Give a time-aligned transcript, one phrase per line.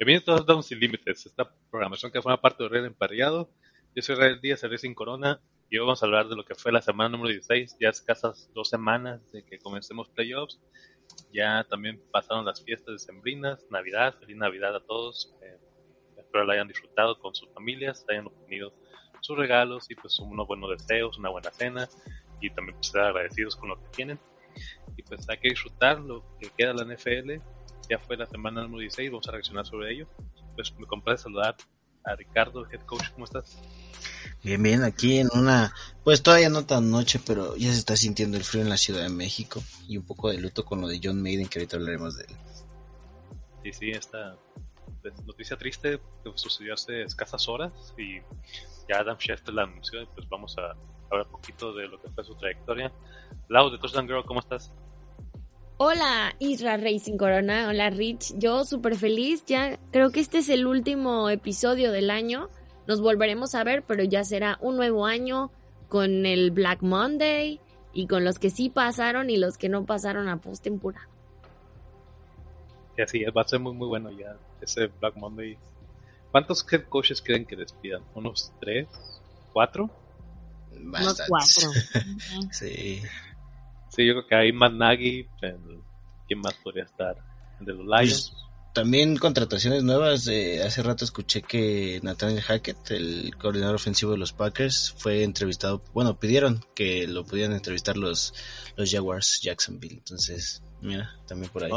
[0.00, 3.50] Bienvenidos a Down Sin Límites, esta programación que forma parte de Red Emparrillado.
[3.96, 6.54] Yo soy Red Díaz, Red Sin Corona, y hoy vamos a hablar de lo que
[6.54, 10.60] fue la semana número 16, ya escasas dos semanas de que comencemos playoffs.
[11.32, 15.34] Ya también pasaron las fiestas de Sembrinas, Navidad, feliz Navidad a todos.
[15.42, 15.58] Eh,
[16.16, 18.72] espero la hayan disfrutado con sus familias, hayan obtenido
[19.20, 21.88] sus regalos y pues unos buenos deseos, una buena cena
[22.40, 24.20] y también pues, estar agradecidos con lo que tienen.
[24.96, 27.57] Y pues hay que disfrutar lo que queda de la NFL
[27.88, 30.08] ya fue la semana número 16, vamos a reaccionar sobre ello.
[30.54, 31.56] Pues me complace saludar
[32.04, 33.58] a Ricardo, head coach, ¿cómo estás?
[34.42, 38.36] Bien, bien, aquí en una, pues todavía no tan noche, pero ya se está sintiendo
[38.36, 41.00] el frío en la Ciudad de México y un poco de luto con lo de
[41.02, 42.36] John Maiden, que ahorita hablaremos de él.
[43.64, 44.36] Sí, sí, esta
[45.02, 48.20] pues, noticia triste que sucedió hace escasas horas y
[48.88, 50.76] ya Adam Schefter la anunció, pues vamos a
[51.10, 52.92] hablar un poquito de lo que fue su trayectoria.
[53.48, 54.72] Lau de Touchdown Girl, ¿cómo estás?
[55.80, 60.66] Hola Isra Racing Corona, hola Rich, yo súper feliz, ya creo que este es el
[60.66, 62.48] último episodio del año,
[62.88, 65.52] nos volveremos a ver, pero ya será un nuevo año
[65.88, 67.60] con el Black Monday
[67.92, 71.08] y con los que sí pasaron y los que no pasaron a postemporada.
[72.96, 75.56] Sí, así va a ser muy muy bueno ya ese Black Monday.
[76.32, 78.02] ¿Cuántos head coaches creen que despidan?
[78.16, 78.88] ¿Unos tres?
[79.52, 79.88] ¿Cuatro?
[80.72, 81.70] Unos cuatro.
[82.50, 83.00] sí.
[83.98, 85.26] Sí, yo creo que hay Matt Nagy,
[86.28, 87.16] ¿quién más podría estar?
[87.58, 88.30] De los Lions.
[88.30, 90.28] Pues, también contrataciones nuevas.
[90.28, 95.82] Eh, hace rato escuché que Nathaniel Hackett, el coordinador ofensivo de los Packers, fue entrevistado.
[95.92, 98.32] Bueno, pidieron que lo pudieran entrevistar los,
[98.76, 99.96] los Jaguars Jacksonville.
[99.96, 101.72] Entonces, mira, también por ahí.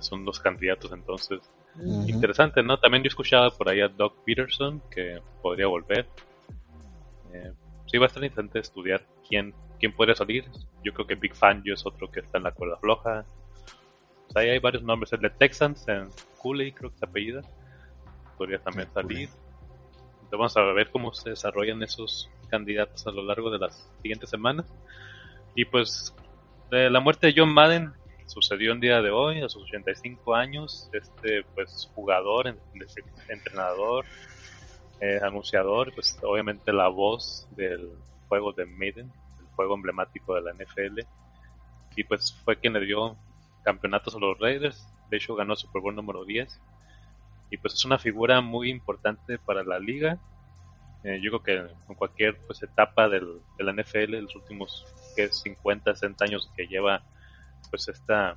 [0.00, 1.38] Son los candidatos entonces.
[2.08, 2.80] Interesante, ¿no?
[2.80, 6.04] También yo escuchaba por ahí a Doug Peterson que podría volver.
[7.32, 7.52] Eh,
[7.86, 10.44] sí, va a estar interesante estudiar quién quién puede salir.
[10.84, 13.24] Yo creo que Big Fan yo es otro que está en la cuerda floja.
[14.36, 15.12] ahí hay varios nombres.
[15.12, 17.42] El de Texans, en Cooley creo que se apellida.
[18.38, 19.28] Podría también salir.
[20.22, 24.30] Entonces vamos a ver cómo se desarrollan esos candidatos a lo largo de las siguientes
[24.30, 24.72] semanas.
[25.56, 26.14] Y pues
[26.70, 27.92] de la muerte de John Madden
[28.26, 30.88] sucedió en día de hoy, a sus 85 años.
[30.92, 32.56] Este pues jugador,
[33.28, 34.04] entrenador,
[35.00, 37.90] eh, anunciador, pues obviamente la voz del
[38.28, 39.10] juego de Madden
[39.54, 41.00] juego emblemático de la NFL.
[41.96, 43.16] Y pues fue quien le dio
[43.64, 44.88] campeonatos a los Raiders.
[45.10, 46.60] De hecho, ganó Super Bowl número 10.
[47.50, 50.18] Y pues es una figura muy importante para la liga.
[51.04, 54.86] Eh, yo creo que en cualquier pues, etapa del, de la NFL, los últimos
[55.16, 57.02] que 50, 60 años que lleva
[57.70, 58.36] pues esta,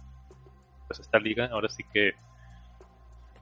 [0.88, 2.14] pues esta liga, ahora sí que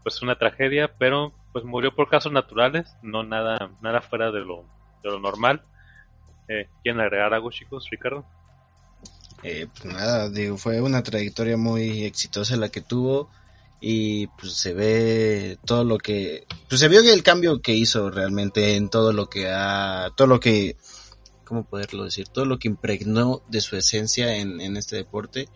[0.03, 4.65] pues una tragedia, pero pues murió por casos naturales, no nada, nada fuera de lo,
[5.01, 5.63] de lo normal.
[6.47, 8.25] Eh, ¿Quieren agregar algo, chicos, Ricardo?
[9.43, 13.29] Eh, pues nada, digo, fue una trayectoria muy exitosa la que tuvo
[13.81, 18.77] y pues se ve todo lo que, pues se vio el cambio que hizo realmente
[18.77, 20.77] en todo lo que ha, todo lo que,
[21.43, 22.29] ¿cómo poderlo decir?
[22.29, 25.49] Todo lo que impregnó de su esencia en, este deporte,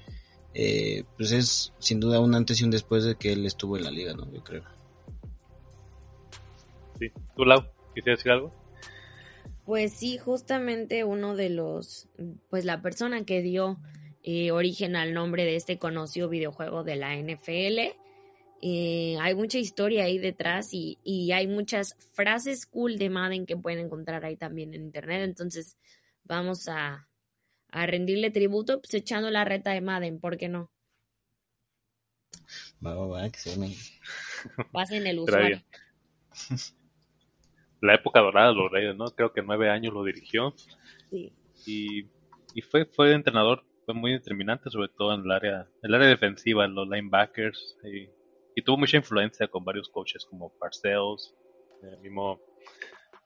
[0.53, 3.85] eh, pues es sin duda un antes y un después de que él estuvo en
[3.85, 4.29] la liga, ¿no?
[4.33, 4.63] Yo creo.
[6.99, 7.63] Sí, tú Lau,
[7.95, 8.66] ¿quisieras decir algo?
[9.67, 12.07] Pues sí, justamente uno de los,
[12.49, 13.77] pues la persona que dio
[14.23, 17.93] eh, origen al nombre de este conocido videojuego de la NFL.
[18.61, 20.97] Eh, hay mucha historia ahí detrás y,
[21.33, 25.23] hay muchas frases cool de Madden que pueden encontrar ahí también en internet.
[25.23, 25.75] Entonces
[26.23, 27.09] vamos a,
[27.69, 30.71] rendirle tributo pues echando la reta de Madden, ¿por qué no?
[32.85, 33.75] Va, va, va, que se me...
[34.71, 35.61] Pasen el usuario.
[37.81, 39.05] la época dorada de los Reyes, ¿no?
[39.07, 40.53] Creo que nueve años lo dirigió.
[41.09, 41.31] Sí.
[41.65, 42.05] Y,
[42.53, 46.65] y fue, fue entrenador, fue muy determinante, sobre todo en el área, el área defensiva,
[46.65, 47.77] en los linebackers.
[47.83, 48.09] Y,
[48.63, 51.35] tuvo mucha influencia con varios coaches como Parcells,
[51.83, 52.39] el mismo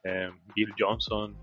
[0.03, 1.37] eh, Bill Johnson.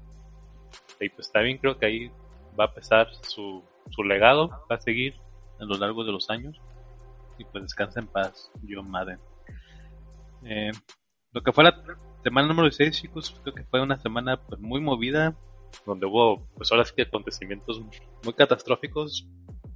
[1.01, 2.13] Y pues también creo que ahí
[2.59, 5.15] va a pesar su, su legado, va a seguir
[5.59, 6.61] a lo largo de los años.
[7.39, 9.19] Y pues descansa en paz, John Madden.
[10.45, 10.71] Eh,
[11.33, 11.83] lo que fue la
[12.23, 15.37] semana número 6, chicos, creo que fue una semana pues, muy movida,
[15.87, 17.81] donde hubo, pues ahora sí que acontecimientos
[18.25, 19.27] muy catastróficos,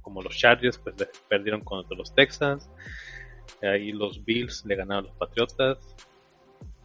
[0.01, 0.95] como los Chargers, pues
[1.29, 2.69] perdieron contra los Texans,
[3.61, 5.95] ahí los Bills le ganaron a los Patriotas,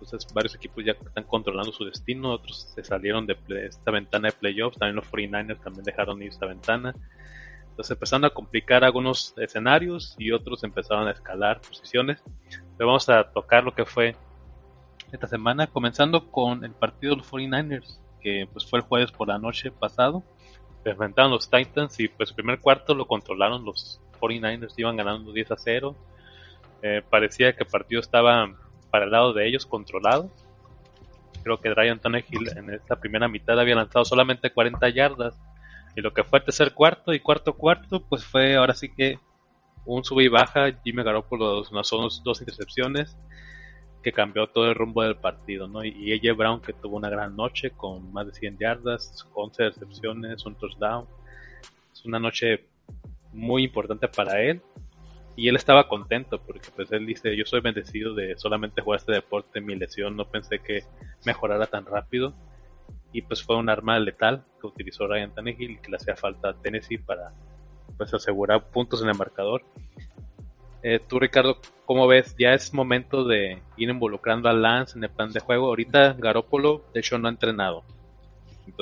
[0.00, 3.36] entonces varios equipos ya están controlando su destino, otros se salieron de
[3.66, 6.94] esta ventana de playoffs, también los 49ers también dejaron ir esta ventana.
[7.70, 12.22] Entonces empezaron a complicar algunos escenarios y otros empezaron a escalar posiciones.
[12.76, 14.16] Pero vamos a tocar lo que fue
[15.12, 19.28] esta semana, comenzando con el partido de los 49ers, que pues fue el jueves por
[19.28, 20.22] la noche pasado.
[20.84, 25.50] Enfrentaron los Titans y pues el primer cuarto lo controlaron los 49ers, iban ganando 10
[25.52, 25.96] a 0.
[26.82, 28.54] Eh, parecía que el partido estaba
[28.90, 30.30] para el lado de ellos controlado.
[31.42, 35.40] Creo que Ryan Tannehill en esta primera mitad había lanzado solamente 40 yardas
[35.96, 39.18] y lo que fue el tercer cuarto y cuarto cuarto, pues fue ahora sí que
[39.84, 40.70] un sube y baja.
[40.84, 43.16] Jimmy Garoppolo dos, dos intercepciones
[44.08, 45.84] que cambió todo el rumbo del partido, ¿no?
[45.84, 50.46] Y AJ Brown que tuvo una gran noche con más de 100 yardas, 11 recepciones,
[50.46, 51.06] un touchdown.
[51.92, 52.64] Es una noche
[53.32, 54.62] muy importante para él
[55.36, 59.12] y él estaba contento porque pues él dice yo soy bendecido de solamente jugar este
[59.12, 60.82] deporte mi lesión no pensé que
[61.26, 62.32] mejorara tan rápido
[63.12, 66.54] y pues fue un arma letal que utilizó Ryan Tannehill que le hacía falta a
[66.54, 67.32] Tennessee para
[67.98, 69.62] pues asegurar puntos en el marcador.
[70.82, 72.34] Eh, tú Ricardo, ¿cómo ves?
[72.38, 75.66] Ya es momento de ir involucrando a Lance en el plan de juego.
[75.66, 77.82] Ahorita Garópolo de hecho no ha entrenado.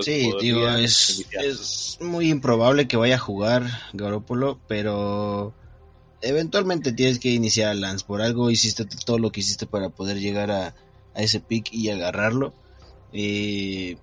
[0.01, 5.55] sí, digo, es, es, muy improbable que vaya a jugar Garópolo, pero
[6.21, 8.05] eventualmente tienes que iniciar a Lance.
[8.05, 10.75] Por algo hiciste todo lo que hiciste para poder llegar a,
[11.15, 12.53] a ese pick y agarrarlo.
[13.13, 13.97] Eh,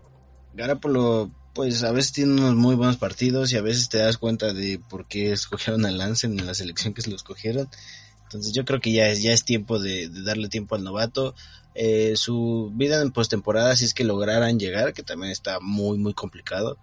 [0.53, 4.53] Garapolo, pues a veces tiene unos muy buenos partidos y a veces te das cuenta
[4.53, 7.69] de por qué escogieron a Lance en la selección que se lo escogieron.
[8.23, 11.35] Entonces yo creo que ya es, ya es tiempo de, darle tiempo al novato.
[11.75, 16.13] Eh, su vida en postemporada, si es que lograran llegar, que también está muy, muy
[16.13, 16.77] complicado,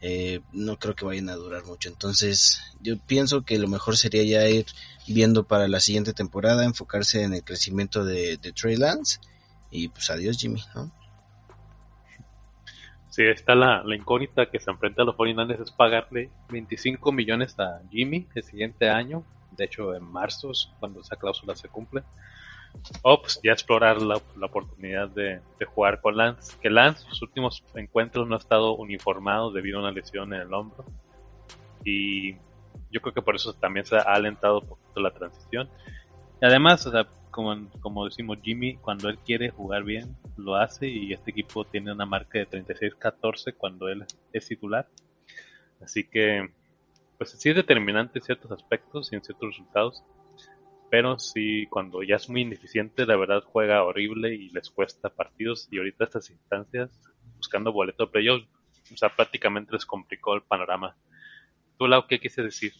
[0.00, 1.90] eh, no creo que vayan a durar mucho.
[1.90, 4.66] Entonces yo pienso que lo mejor sería ya ir
[5.06, 9.18] viendo para la siguiente temporada, enfocarse en el crecimiento de, de Trey Lance
[9.70, 10.90] y pues adiós Jimmy, ¿no?
[13.14, 17.80] Sí, está la, incógnita que se enfrenta a los 49 es pagarle 25 millones a
[17.88, 19.22] Jimmy el siguiente año.
[19.52, 20.50] De hecho, en marzo
[20.80, 22.02] cuando esa cláusula se cumple.
[23.02, 26.56] O pues ya explorar la, oportunidad de, jugar con Lance.
[26.60, 30.52] Que Lance, sus últimos encuentros no ha estado uniformado debido a una lesión en el
[30.52, 30.84] hombro.
[31.84, 32.32] Y
[32.90, 35.68] yo creo que por eso también se ha alentado un poquito la transición.
[36.42, 40.86] Y además, o sea, como, como decimos, Jimmy, cuando él quiere jugar bien, lo hace
[40.86, 44.86] y este equipo tiene una marca de 36-14 cuando él es titular.
[45.82, 46.48] Así que,
[47.18, 50.04] pues sí es determinante en ciertos aspectos y en ciertos resultados,
[50.92, 55.66] pero sí, cuando ya es muy ineficiente, la verdad juega horrible y les cuesta partidos
[55.72, 56.96] y ahorita estas instancias,
[57.36, 58.46] buscando boleto de playoffs,
[58.92, 60.96] o sea, prácticamente les complicó el panorama.
[61.78, 62.74] ¿Tú, Lau, qué quise decir?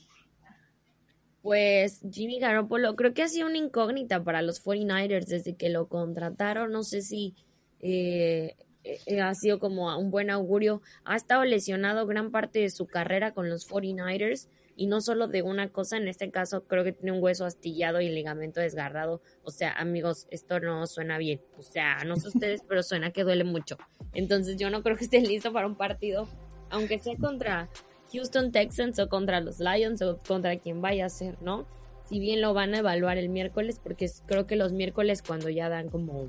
[1.44, 5.88] Pues Jimmy Garoppolo creo que ha sido una incógnita para los 49ers desde que lo
[5.88, 6.72] contrataron.
[6.72, 7.34] No sé si
[7.80, 10.80] eh, eh, ha sido como un buen augurio.
[11.04, 15.42] Ha estado lesionado gran parte de su carrera con los 49ers y no solo de
[15.42, 19.20] una cosa, en este caso creo que tiene un hueso astillado y ligamento desgarrado.
[19.42, 21.42] O sea, amigos, esto no suena bien.
[21.58, 23.76] O sea, no sé ustedes, pero suena que duele mucho.
[24.14, 26.26] Entonces yo no creo que esté listo para un partido,
[26.70, 27.68] aunque sea contra
[28.12, 31.66] Houston Texans o contra los Lions o contra quien vaya a ser, ¿no?
[32.04, 35.68] Si bien lo van a evaluar el miércoles, porque creo que los miércoles cuando ya
[35.68, 36.28] dan como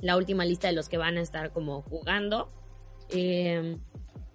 [0.00, 2.50] la última lista de los que van a estar como jugando.
[3.10, 3.78] Em,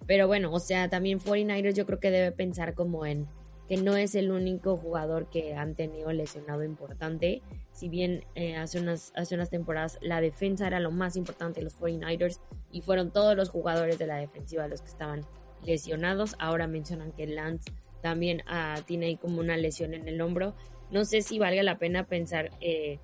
[0.08, 3.28] pero bueno, o sea, también 49ers yo creo que debe pensar como en
[3.68, 7.42] que no es el único jugador que han tenido lesionado importante.
[7.72, 11.66] Si bien eh, hace, unas, hace unas temporadas la defensa era lo más importante de
[11.66, 12.40] los 49ers
[12.72, 15.26] y fueron todos los jugadores de la defensiva los que estaban
[15.66, 16.36] lesionados.
[16.40, 20.54] Ahora mencionan que Lance también ah, tiene ahí como una lesión en el hombro.
[20.92, 23.00] No sé si valga la pena pensar eh,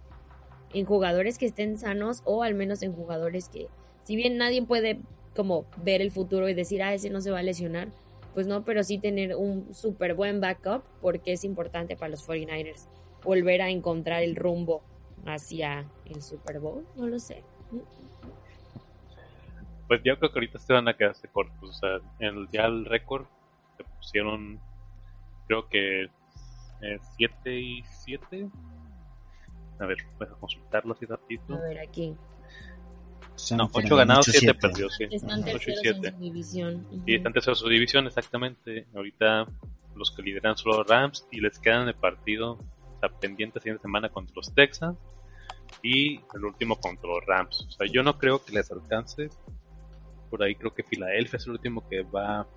[0.74, 3.68] en jugadores que estén sanos o al menos en jugadores que,
[4.04, 5.00] si bien nadie puede
[5.36, 7.88] como ver el futuro y decir, ah, ese no se va a lesionar,
[8.34, 12.88] pues no, pero sí tener un súper buen backup porque es importante para los 49ers
[13.24, 14.82] volver a encontrar el rumbo
[15.26, 17.44] hacia el Super Bowl, no lo sé
[19.92, 21.70] pues yo creo que ahorita se van a quedarse cortos.
[21.70, 23.26] O sea, el, ya el récord
[23.76, 24.58] se pusieron,
[25.48, 26.08] creo que
[27.18, 28.48] 7 eh, y 7.
[29.82, 31.56] A ver, voy a consultarlo así ratito.
[31.56, 32.16] A ver, aquí.
[33.58, 34.96] No, 8 ganados, 7 perdidos.
[34.96, 35.08] Sí.
[35.12, 36.88] Están terceros en su división.
[37.06, 38.88] Sí, están terceros en su división, exactamente.
[38.96, 39.46] Ahorita
[39.98, 43.64] los que lideran son los Rams y les quedan el partido o sea, pendiente la
[43.64, 44.98] siguiente semana contra los Texans
[45.84, 47.68] y el último contra los Rams.
[47.68, 49.30] O sea, yo no creo que les alcance.
[50.32, 52.48] Por ahí creo que Filadelfia es el último que va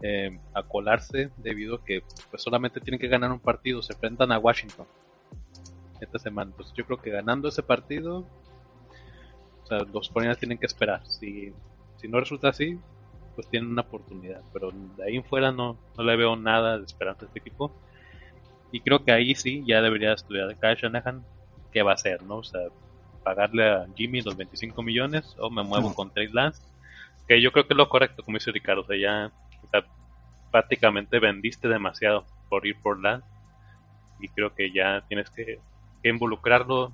[0.00, 3.82] eh, a colarse debido a que pues solamente tienen que ganar un partido.
[3.82, 4.86] Se enfrentan a Washington
[6.00, 6.50] esta semana.
[6.52, 8.24] Entonces yo creo que ganando ese partido,
[9.64, 11.06] o sea, los 49 tienen que esperar.
[11.06, 11.52] Si,
[11.96, 12.78] si no resulta así,
[13.34, 14.40] pues tienen una oportunidad.
[14.52, 17.72] Pero de ahí en fuera no, no le veo nada de esperanza a este equipo.
[18.70, 21.24] Y creo que ahí sí ya debería estudiar Kyle Shanahan
[21.72, 22.36] qué va a hacer, ¿no?
[22.36, 22.60] O sea,
[23.28, 26.62] pagarle a Jimmy los 25 millones o me muevo con Trey Lance.
[27.26, 28.80] Que yo creo que es lo correcto, como dice Ricardo.
[28.80, 29.30] O sea, ya
[30.50, 33.26] prácticamente vendiste demasiado por ir por Lance.
[34.20, 35.60] Y creo que ya tienes que,
[36.02, 36.92] involucrarlo,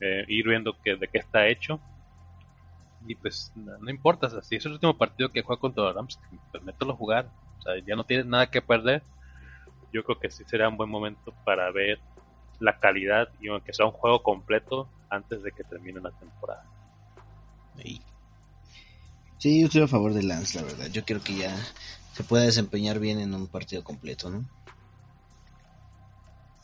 [0.00, 1.78] eh, ir viendo que, de qué está hecho.
[3.06, 6.18] Y pues no, importa, si es el último partido que juega contra los Rams,
[6.50, 7.28] pues mételo a jugar.
[7.58, 9.02] O sea, ya no tienes nada que perder
[9.92, 11.98] yo creo que sí será un buen momento para ver
[12.58, 16.64] la calidad y aunque sea un juego completo antes de que termine la temporada.
[19.38, 20.86] Sí, yo estoy a favor de Lance, la verdad.
[20.90, 21.54] Yo creo que ya
[22.12, 24.48] se puede desempeñar bien en un partido completo, ¿no?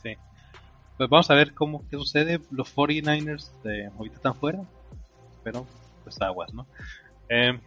[0.01, 0.15] Sí.
[0.97, 2.41] Pues vamos a ver cómo qué sucede.
[2.49, 4.63] Los 49ers de, ahorita están fuera,
[5.43, 5.67] pero
[6.03, 6.65] pues aguas, ¿no?
[7.29, 7.59] Eh,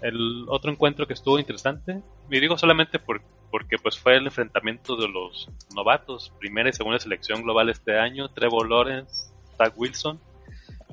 [0.00, 2.00] el otro encuentro que estuvo interesante,
[2.30, 6.98] y digo solamente porque porque pues fue el enfrentamiento de los novatos, primera y segunda
[6.98, 10.20] selección global este año, Trevor Lawrence, Doug Wilson.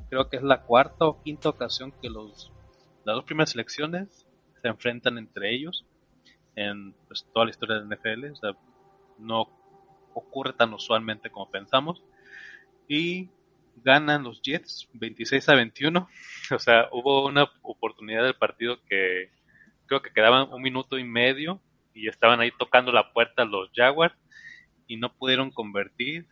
[0.10, 2.52] Creo que es la cuarta o quinta ocasión que los
[3.04, 4.28] las dos primeras selecciones
[4.62, 5.86] se enfrentan entre ellos
[6.56, 8.26] en pues, toda la historia del NFL,
[9.18, 9.48] no
[10.14, 12.04] ocurre tan usualmente como pensamos
[12.88, 13.30] y
[13.84, 16.08] ganan los Jets 26 a 21,
[16.56, 19.32] o sea, hubo una oportunidad del partido que
[19.88, 21.62] creo que quedaban un minuto y medio
[21.94, 24.16] y estaban ahí tocando la puerta los Jaguars
[24.88, 26.28] y no pudieron convertir.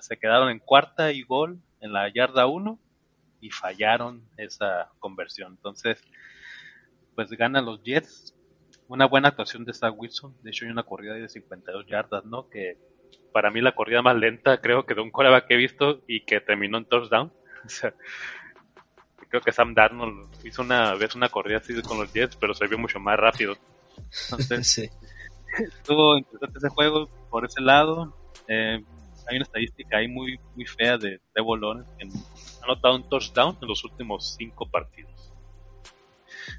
[0.00, 2.78] Se quedaron en cuarta y gol en la yarda 1
[3.40, 5.52] y fallaron esa conversión.
[5.52, 6.02] Entonces,
[7.14, 8.34] pues ganan los Jets.
[8.88, 10.34] Una buena actuación de Zach Wilson.
[10.42, 12.48] De hecho, hay una corrida de 52 yardas, ¿no?
[12.48, 12.78] Que
[13.32, 16.24] para mí la corrida más lenta, creo que de un coreback que he visto y
[16.24, 17.32] que terminó en touchdown.
[19.28, 22.66] creo que Sam Darnold hizo una vez una corrida así con los Jets, pero se
[22.68, 23.56] vio mucho más rápido.
[24.38, 24.90] Entonces,
[25.58, 28.16] estuvo interesante ese juego por ese lado.
[28.46, 28.84] Eh,
[29.28, 32.08] hay una estadística ahí muy, muy fea de Trevor Lawrence que
[32.60, 35.32] ha anotado un touchdown en los últimos cinco partidos.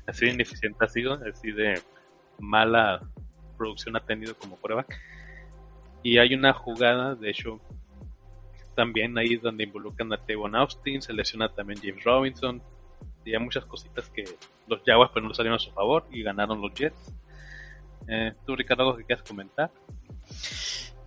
[0.08, 1.82] Así de ineficiente ha sido, así de
[2.40, 3.02] mala
[3.58, 4.86] producción ha tenido como prueba.
[6.04, 7.60] Y hay una jugada, de hecho,
[8.76, 12.62] también ahí donde involucran a Tevon Austin, se lesiona también James Robinson,
[13.24, 14.24] y hay muchas cositas que
[14.68, 17.14] los Jaguars pues, no salieron a su favor y ganaron los Jets.
[18.08, 19.72] Eh, ¿Tú, Ricardo, algo que quieras comentar?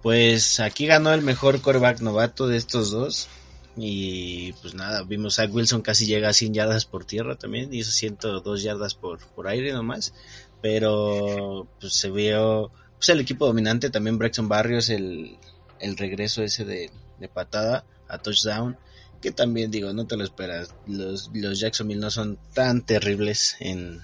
[0.03, 3.29] Pues aquí ganó el mejor coreback novato de estos dos.
[3.77, 7.93] Y pues nada, vimos a Wilson casi llega a 100 yardas por tierra también, hizo
[7.93, 10.13] 102 yardas por, por aire nomás.
[10.61, 15.37] Pero pues se vio pues el equipo dominante, también Braxton Barrios, el,
[15.79, 16.91] el regreso ese de,
[17.21, 18.77] de patada a touchdown
[19.21, 20.75] que también digo, no te lo esperas.
[20.87, 24.01] Los, los Jacksonville no son tan terribles en,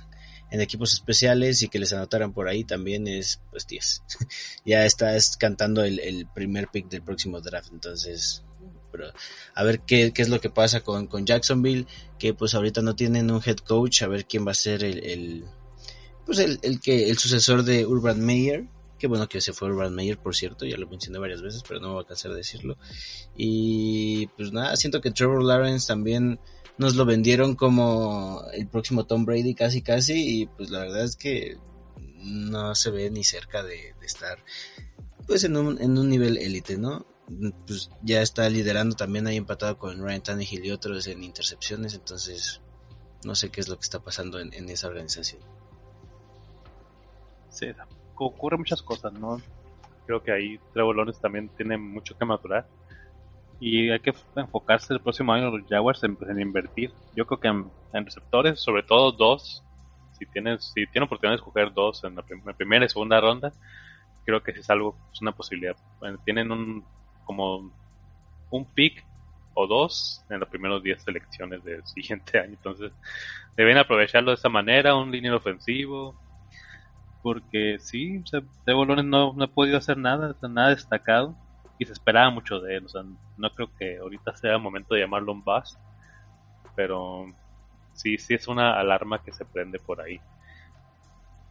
[0.54, 4.02] en equipos especiales y que les anotaran por ahí también es pues 10.
[4.64, 8.44] ya estás cantando el, el, primer pick del próximo draft, entonces
[8.92, 9.12] pero
[9.54, 11.88] a ver qué, qué es lo que pasa con, con, Jacksonville,
[12.20, 15.04] que pues ahorita no tienen un head coach, a ver quién va a ser el,
[15.04, 15.44] el
[16.24, 19.94] pues el, el que el sucesor de Urban Meyer Qué bueno que se fue Urban
[19.94, 22.38] Meyer, por cierto, ya lo mencioné varias veces, pero no me voy a cansar de
[22.38, 22.78] decirlo.
[23.36, 26.38] Y pues nada, siento que Trevor Lawrence también
[26.78, 31.16] nos lo vendieron como el próximo Tom Brady casi casi y pues la verdad es
[31.16, 31.56] que
[32.24, 34.38] no se ve ni cerca de, estar
[35.26, 37.06] pues en un, en un nivel élite, ¿no?
[37.66, 42.60] Pues ya está liderando también ahí empatado con Ryan Tannehill y otros en intercepciones, entonces
[43.24, 45.40] no sé qué es lo que está pasando en, esa organización.
[47.48, 47.66] Sí,
[48.16, 49.40] ocurre muchas cosas, ¿no?
[50.06, 52.68] Creo que ahí Trevor también tiene mucho que madurar.
[53.66, 56.92] Y hay que enfocarse el próximo año los Jaguars en, en invertir.
[57.16, 59.64] Yo creo que en, receptores, sobre todo dos,
[60.18, 63.54] si tienes, si tiene oportunidad de escoger dos en la, primera y segunda ronda,
[64.26, 65.76] creo que es algo, es una posibilidad.
[66.26, 66.84] tienen un
[67.24, 67.72] como
[68.50, 69.02] un pick
[69.54, 72.50] o dos en los primeros 10 selecciones del siguiente año.
[72.50, 72.92] Entonces,
[73.56, 76.14] deben aprovecharlo de esa manera, un línea ofensivo,
[77.22, 81.34] porque sí, o sea, no, no ha podido hacer nada, nada destacado
[81.78, 83.02] y se esperaba mucho de él, o sea,
[83.36, 85.78] no creo que ahorita sea el momento de llamarlo un bust,
[86.76, 87.32] pero
[87.94, 90.20] sí, sí es una alarma que se prende por ahí.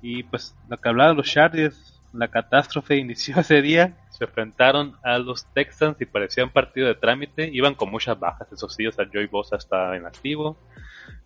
[0.02, 4.96] Y pues lo que hablaba de los Chargers, la catástrofe inició ese día, se enfrentaron
[5.04, 7.50] a los Texans y parecía un partido de trámite.
[7.52, 10.58] Iban con muchas bajas, esos sí, o sea, Joey Bosa estaba inactivo.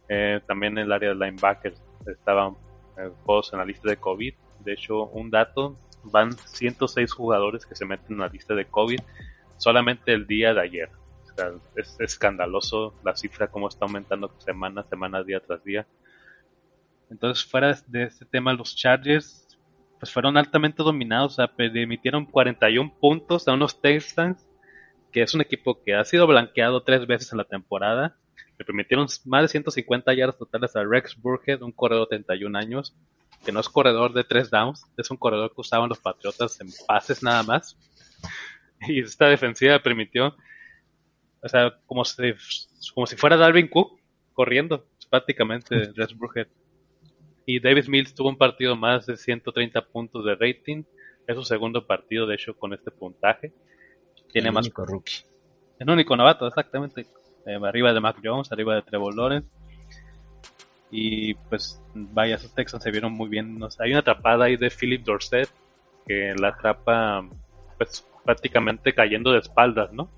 [0.10, 2.54] Eh, también en el área de linebackers estaban
[2.98, 4.34] eh, juegos en la lista de COVID.
[4.60, 5.78] De hecho, un dato,
[6.12, 9.00] van 106 jugadores que se meten en la lista de COVID
[9.58, 10.90] solamente el día de ayer.
[11.76, 15.86] Es, escandaloso la cifra, cómo está aumentando semana semana, día tras día.
[17.10, 19.48] Entonces, fuera de este tema, los Chargers
[20.00, 24.48] pues fueron altamente dominados, o sea, permitieron 41 puntos a unos Texans,
[25.12, 28.16] que es un equipo que ha sido blanqueado tres veces en la temporada.
[28.60, 32.96] Le permitieron más de 150 yardas totales a Rex Burkhead, un corredor de 31 años,
[33.46, 36.68] que no es corredor de tres downs, es un corredor que usaban los Patriotas en
[36.88, 37.78] pases nada más.
[38.88, 40.36] Y esta defensiva permitió,
[41.42, 42.32] o sea, como si,
[42.94, 44.00] como si fuera Darwin Cook
[44.34, 46.48] corriendo, prácticamente Rex Burkhead.
[47.46, 50.84] Y Davis Mills tuvo un partido más de 130 puntos de rating.
[51.26, 53.54] Es su segundo partido, de hecho, con este puntaje.
[54.32, 54.66] Tiene el más.
[54.66, 55.24] Único rookie.
[55.80, 57.08] El único novato, exactamente.
[57.46, 59.50] Eh, arriba de Mac Jones, arriba de Trevor Lawrence.
[60.90, 63.60] Y pues, vaya, esos Texans se vieron muy bien.
[63.80, 65.50] hay una atrapada ahí de Philip Dorset
[66.06, 67.28] que la atrapa,
[67.78, 70.10] pues, prácticamente cayendo de espaldas, ¿no?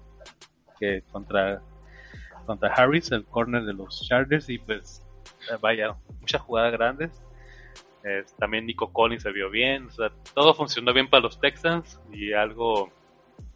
[0.79, 1.61] Que contra,
[2.45, 5.03] contra Harris, el corner de los Chargers, y pues
[5.51, 7.11] eh, vaya, muchas jugadas grandes.
[8.37, 12.33] también Nico Collins se vio bien, o sea, todo funcionó bien para los Texans y
[12.33, 12.91] algo,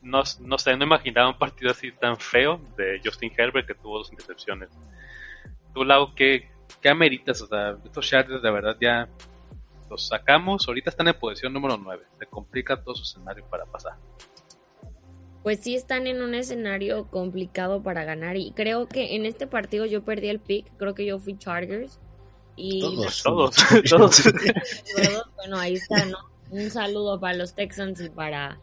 [0.01, 3.99] no, no sé, no imaginaba un partido así tan feo de Justin Herbert que tuvo
[3.99, 4.69] dos intercepciones.
[5.73, 6.51] Tú, Lau, ¿qué,
[6.81, 7.41] qué ameritas?
[7.41, 9.09] O sea, estos Chargers de verdad ya
[9.89, 13.93] los sacamos, ahorita están en posición número 9, se complica todo su escenario para pasar.
[15.43, 18.37] Pues sí están en un escenario complicado para ganar.
[18.37, 21.99] Y creo que en este partido yo perdí el pick, creo que yo fui Chargers.
[22.55, 23.55] Y todos, todos,
[23.89, 24.23] todos.
[25.35, 26.17] bueno, ahí está, ¿no?
[26.49, 28.59] Un saludo para los Texans y para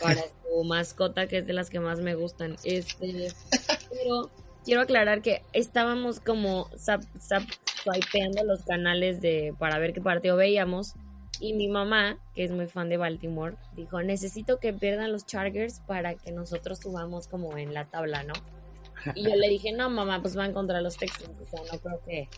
[0.00, 2.56] para su mascota que es de las que más me gustan.
[2.64, 3.32] Este,
[3.90, 4.30] pero
[4.64, 10.94] quiero aclarar que estábamos como swipeando los canales de para ver qué partido veíamos
[11.40, 15.80] y mi mamá, que es muy fan de Baltimore, dijo, necesito que pierdan los Chargers
[15.86, 18.34] para que nosotros subamos como en la tabla, ¿no?
[19.14, 22.00] Y yo le dije, no, mamá, pues van contra los Texans, o sea, no creo
[22.06, 22.28] que...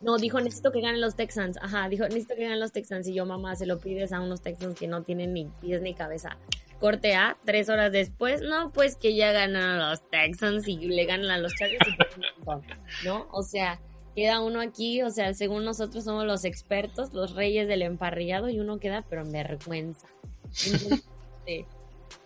[0.00, 1.56] No, dijo, necesito que ganen los Texans.
[1.62, 3.08] Ajá, dijo, necesito que ganen los Texans.
[3.08, 5.94] Y yo, mamá, se lo pides a unos Texans que no tienen ni pies ni
[5.94, 6.36] cabeza.
[6.84, 11.30] Corte A, tres horas después, no, pues que ya ganan los Texans y le ganan
[11.30, 13.26] a los Chargers y ¿no?
[13.32, 13.80] O sea,
[14.14, 18.60] queda uno aquí, o sea, según nosotros somos los expertos, los reyes del emparrillado y
[18.60, 20.06] uno queda pero en vergüenza.
[21.46, 21.66] Este,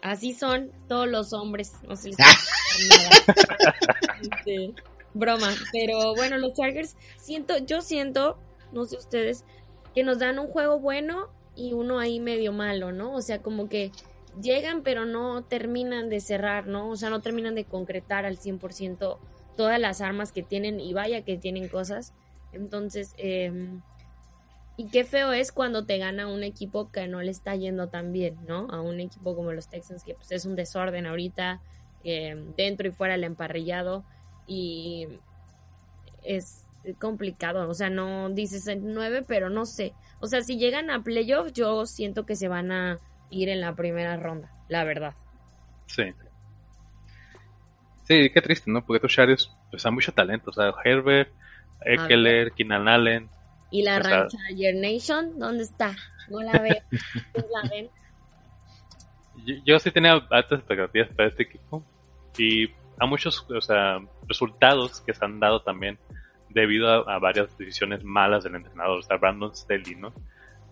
[0.03, 3.11] así son todos los hombres, no se les nada.
[4.23, 4.75] Este,
[5.15, 8.37] broma, pero bueno, los Chargers siento, yo siento,
[8.73, 9.45] no sé ustedes,
[9.95, 13.15] que nos dan un juego bueno y uno ahí medio malo, ¿no?
[13.15, 13.93] O sea, como que
[14.41, 16.89] llegan pero no terminan de cerrar, ¿no?
[16.91, 19.19] O sea, no terminan de concretar al 100%
[19.57, 22.15] todas las armas que tienen y vaya que tienen cosas.
[22.53, 23.83] Entonces, em,
[24.77, 28.13] y qué feo es cuando te gana un equipo que no le está yendo tan
[28.13, 28.69] bien, ¿no?
[28.71, 31.61] A un equipo como los Texans, que pues es un desorden ahorita,
[32.05, 34.05] em, dentro y fuera el emparrillado,
[34.47, 35.09] y
[36.23, 36.65] es
[37.01, 39.95] complicado, o sea, no dices nueve, pero no sé.
[40.21, 43.75] O sea, si llegan a playoffs, yo siento que se van a ir en la
[43.75, 45.15] primera ronda, la verdad.
[45.87, 46.13] Sí,
[48.09, 48.81] Sí, qué triste, ¿no?
[48.81, 50.49] Porque estos Chargers pues, han mucho talento.
[50.49, 51.31] O sea, Herbert,
[51.83, 53.29] Eckler, Keenan Allen.
[53.71, 55.39] ¿Y la rancha Ayer Nation?
[55.39, 55.95] ¿Dónde está?
[56.31, 56.83] No la veo.
[57.35, 57.91] la ven?
[59.67, 61.85] Yo, sí tenía altas expectativas para este equipo.
[62.39, 65.99] Y a muchos o sea, resultados que se han dado también
[66.49, 69.01] debido a, varias decisiones malas del entrenador.
[69.01, 70.15] O sea, Brandon Staley, ¿no?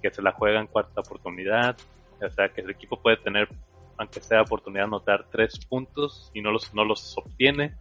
[0.02, 1.76] Que se la juega en cuarta oportunidad.
[2.22, 3.48] O sea, que el equipo puede tener
[3.98, 7.74] aunque sea oportunidad de anotar tres puntos y no los, no los obtiene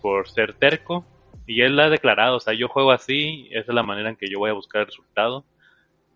[0.00, 1.06] por ser terco.
[1.46, 4.28] Y él ha declarado, o sea, yo juego así, esa es la manera en que
[4.28, 5.44] yo voy a buscar el resultado.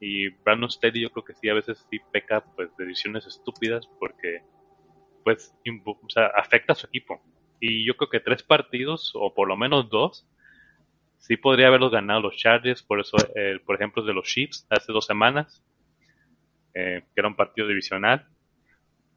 [0.01, 3.87] Y Brandon Steady yo creo que sí, a veces sí peca pues de decisiones estúpidas
[3.99, 4.43] porque
[5.25, 7.21] pues o sea, afecta a su equipo.
[7.61, 10.27] Y yo creo que tres partidos, o por lo menos dos,
[11.19, 14.93] sí podría haberlos ganado los Chargers, por eso, eh, por ejemplo, de los Chiefs hace
[14.93, 15.63] dos semanas,
[16.75, 18.27] eh, que era un partido divisional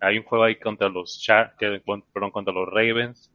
[0.02, 1.80] hay un juego ahí contra los Char que,
[2.12, 3.32] perdón, contra los Ravens,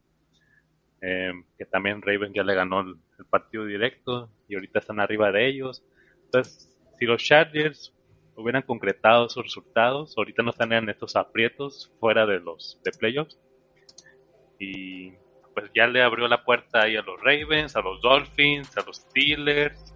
[1.01, 2.97] eh, que también Ravens ya le ganó el,
[3.31, 5.83] partido directo y ahorita están arriba de ellos.
[6.25, 7.95] Entonces, si los Chargers
[8.35, 13.39] hubieran concretado esos resultados, ahorita no estarían estos aprietos fuera de los de playoffs.
[14.59, 15.13] Y
[15.55, 18.97] pues ya le abrió la puerta ahí a los Ravens, a los Dolphins, a los
[18.97, 19.95] Steelers.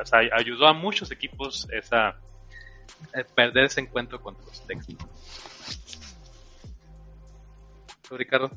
[0.00, 2.18] O sea, ayudó a muchos equipos esa
[3.34, 4.60] perder ese encuentro contra los
[8.12, 8.50] eso, Ricardo?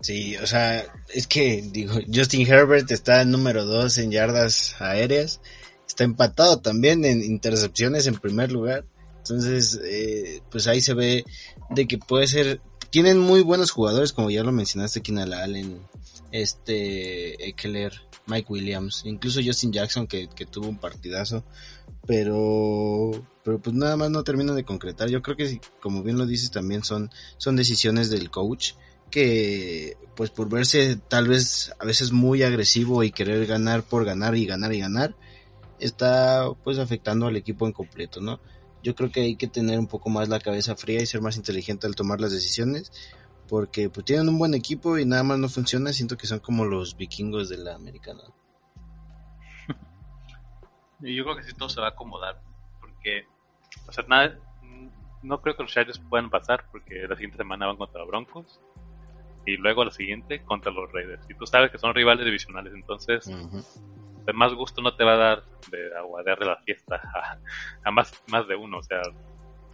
[0.00, 5.40] Sí, o sea, es que, digo, Justin Herbert está número 2 en yardas aéreas,
[5.86, 8.84] está empatado también en intercepciones en primer lugar.
[9.18, 11.24] Entonces, eh, pues ahí se ve
[11.70, 12.60] de que puede ser,
[12.96, 15.82] tienen muy buenos jugadores, como ya lo mencionaste, Keenan Allen,
[16.32, 17.92] este, Eckler,
[18.26, 21.44] Mike Williams, incluso Justin Jackson que, que tuvo un partidazo,
[22.06, 23.10] pero,
[23.44, 25.10] pero pues nada más no terminan de concretar.
[25.10, 28.72] Yo creo que, como bien lo dices, también son, son decisiones del coach
[29.10, 34.36] que pues por verse tal vez a veces muy agresivo y querer ganar por ganar
[34.36, 35.14] y ganar y ganar
[35.80, 38.40] está pues afectando al equipo en completo, ¿no?
[38.82, 41.36] Yo creo que hay que tener un poco más la cabeza fría y ser más
[41.36, 42.92] inteligente al tomar las decisiones
[43.48, 46.64] porque pues tienen un buen equipo y nada más no funciona, siento que son como
[46.64, 48.22] los vikingos de la americana.
[51.00, 52.40] Yo creo que sí todo se va a acomodar
[52.80, 53.26] porque
[53.88, 54.38] o sea, nada
[55.22, 58.60] no creo que los Chargers puedan pasar porque la siguiente semana van contra los Broncos
[59.44, 61.24] y luego la siguiente contra los Raiders.
[61.28, 63.30] Y tú sabes que son rivales divisionales, entonces
[64.26, 67.00] de más gusto no te va a dar de aguadearle la fiesta
[67.84, 68.78] a, más, más de uno.
[68.78, 69.00] O sea,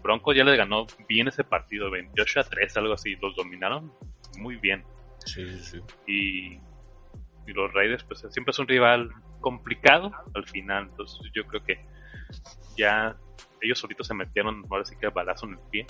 [0.03, 3.93] Bronco ya le ganó bien ese partido, 28 a 3, algo así, los dominaron
[4.39, 4.85] muy bien.
[5.25, 5.81] Sí, sí.
[6.07, 6.55] Y,
[7.47, 9.11] y los Raiders, pues siempre es un rival
[9.41, 11.85] complicado al final, entonces yo creo que
[12.77, 13.17] ya
[13.61, 15.87] ellos solitos se metieron, ahora sí que balazo en el pie.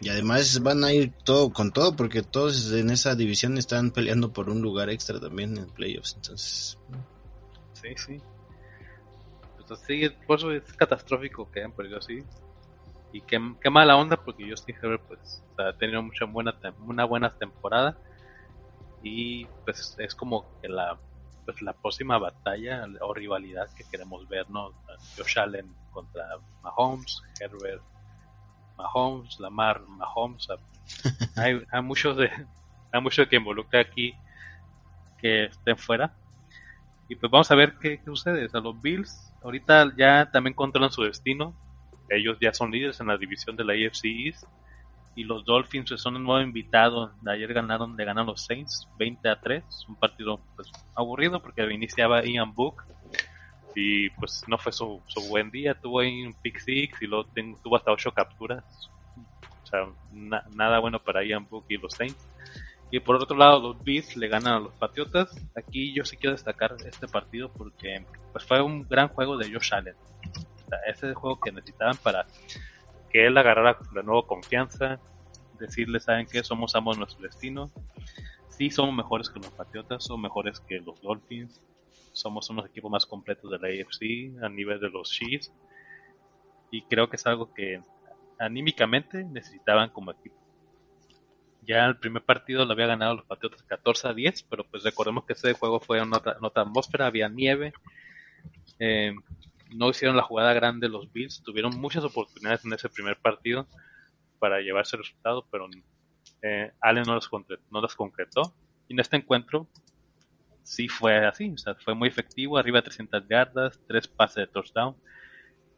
[0.00, 4.32] Y además van a ir todo con todo porque todos en esa división están peleando
[4.32, 6.78] por un lugar extra también en playoffs, entonces.
[7.80, 8.22] Sí, sí.
[9.66, 12.24] Pues sí, por eso es catastrófico que hayan perdido así.
[13.12, 17.36] Y qué, qué mala onda porque Justin Herbert pues ha tenido mucha buena una buena
[17.36, 17.96] temporada
[19.02, 20.98] y pues es como que la
[21.44, 24.72] pues la próxima batalla o rivalidad que queremos ver, ¿no?
[25.16, 26.26] Josh Allen contra
[26.62, 27.82] Mahomes, Herbert
[28.76, 30.48] Mahomes, Lamar, Mahomes.
[31.36, 32.30] hay, hay muchos de
[32.92, 34.14] hay mucho que involucra aquí
[35.18, 36.14] que estén fuera.
[37.08, 38.48] Y pues vamos a ver qué, sucede.
[38.52, 41.54] O los Bills ahorita ya también controlan su destino.
[42.08, 44.44] Ellos ya son líderes en la división de la AFC East.
[45.14, 47.12] Y los Dolphins pues, son un nuevo invitado.
[47.22, 49.64] De ayer ganaron, de ganar los Saints 20 a 3.
[49.88, 52.82] Un partido pues, aburrido porque iniciaba Ian Book
[53.76, 57.28] y pues no fue su, buen día, tuvo ahí un pick six y luego
[57.62, 58.64] tuvo hasta ocho capturas,
[59.62, 59.86] o sea,
[60.54, 62.16] nada bueno para Ian Book y los Saints.
[62.96, 65.30] Y por otro lado, los Beats le ganan a los Patriotas.
[65.54, 69.74] Aquí yo sí quiero destacar este partido porque pues fue un gran juego de Josh
[69.74, 69.94] Allen.
[70.86, 72.26] Ese es el juego que necesitaban para
[73.10, 74.98] que él agarrara de nuevo confianza,
[75.58, 76.42] decirle, ¿saben qué?
[76.42, 77.70] Somos amos de nuestro destino.
[78.48, 81.60] Sí, somos mejores que los Patriotas, son mejores que los Dolphins,
[82.14, 85.52] somos unos equipos más completos de la AFC a nivel de los Chiefs
[86.70, 87.78] y creo que es algo que
[88.38, 90.45] anímicamente necesitaban como equipo.
[91.66, 95.24] Ya el primer partido lo había ganado los Patriotas 14 a 10, pero pues recordemos
[95.24, 97.72] que ese juego fue en otra, atmósfera, había nieve,
[98.78, 99.14] eh,
[99.74, 103.66] no hicieron la jugada grande los Bills, tuvieron muchas oportunidades en ese primer partido
[104.38, 105.68] para llevarse el resultado, pero
[106.42, 107.28] eh, Allen no las,
[107.70, 108.54] no concretó.
[108.88, 109.66] Y en este encuentro
[110.62, 114.46] sí fue así, o sea, fue muy efectivo, arriba de 300 yardas, tres pases de
[114.46, 114.96] touchdown.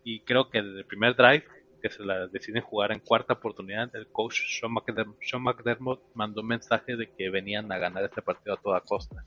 [0.05, 1.45] Y creo que desde el primer drive,
[1.81, 4.73] que se la deciden jugar en cuarta oportunidad, el coach Sean
[5.43, 9.25] McDermott, mandó un mensaje de que venían a ganar este partido a toda costa.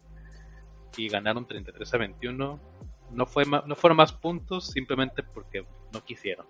[0.98, 2.60] Y ganaron 33 a 21.
[3.12, 6.46] No, fue no fueron más puntos simplemente porque no quisieron.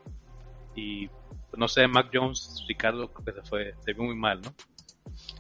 [0.76, 1.10] Y
[1.58, 4.54] no sé, Mac Jones, Ricardo, que se fue, se vio muy mal, ¿no?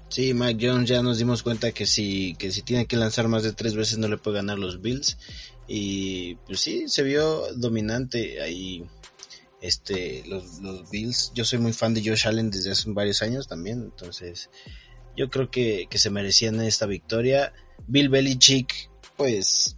[0.09, 3.43] Sí, Mike Jones ya nos dimos cuenta que si, que si tiene que lanzar más
[3.43, 5.17] de tres veces no le puede ganar los Bills.
[5.67, 8.83] Y pues sí, se vio dominante ahí
[9.61, 11.31] este los, los Bills.
[11.33, 13.81] Yo soy muy fan de Josh Allen desde hace varios años también.
[13.81, 14.49] Entonces
[15.15, 17.53] yo creo que, que se merecían esta victoria.
[17.87, 19.77] Bill Belichick, pues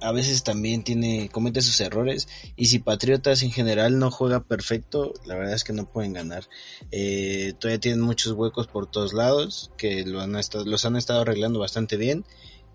[0.00, 5.14] a veces también tiene comete sus errores y si Patriotas en general no juega perfecto
[5.24, 6.44] la verdad es que no pueden ganar
[6.90, 11.22] eh, todavía tienen muchos huecos por todos lados que lo han estado, los han estado
[11.22, 12.24] arreglando bastante bien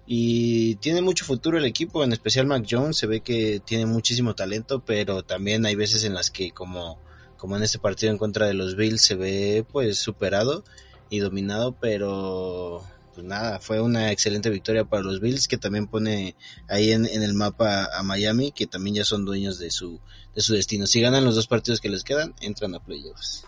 [0.05, 4.35] y tiene mucho futuro el equipo en especial Mac Jones se ve que tiene muchísimo
[4.35, 6.99] talento pero también hay veces en las que como
[7.37, 10.63] como en este partido en contra de los Bills se ve pues superado
[11.09, 12.83] y dominado pero
[13.13, 16.35] pues nada, fue una excelente victoria para los Bills que también pone
[16.69, 19.99] ahí en, el mapa a Miami que también ya son dueños de su,
[20.33, 20.87] de su destino.
[20.87, 23.45] Si ganan los dos partidos que les quedan, entran a playoffs.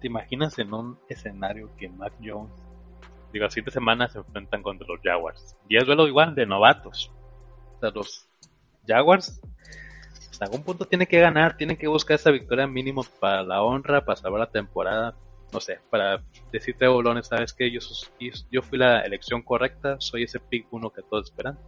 [0.00, 2.52] ¿Te imaginas en un escenario que Mac Jones,
[3.32, 5.56] digo, siete semanas se enfrentan contra los Jaguars?
[5.68, 7.12] Y es duelo igual de novatos.
[7.76, 8.28] O sea, los
[8.86, 9.40] Jaguars
[10.30, 14.04] hasta algún punto tienen que ganar, tienen que buscar esa victoria mínimo para la honra,
[14.04, 15.14] para salvar la temporada
[15.52, 17.80] no sé, para decirte a bolones, sabes que yo,
[18.50, 21.58] yo fui la elección correcta, soy ese pick uno que todos esperan.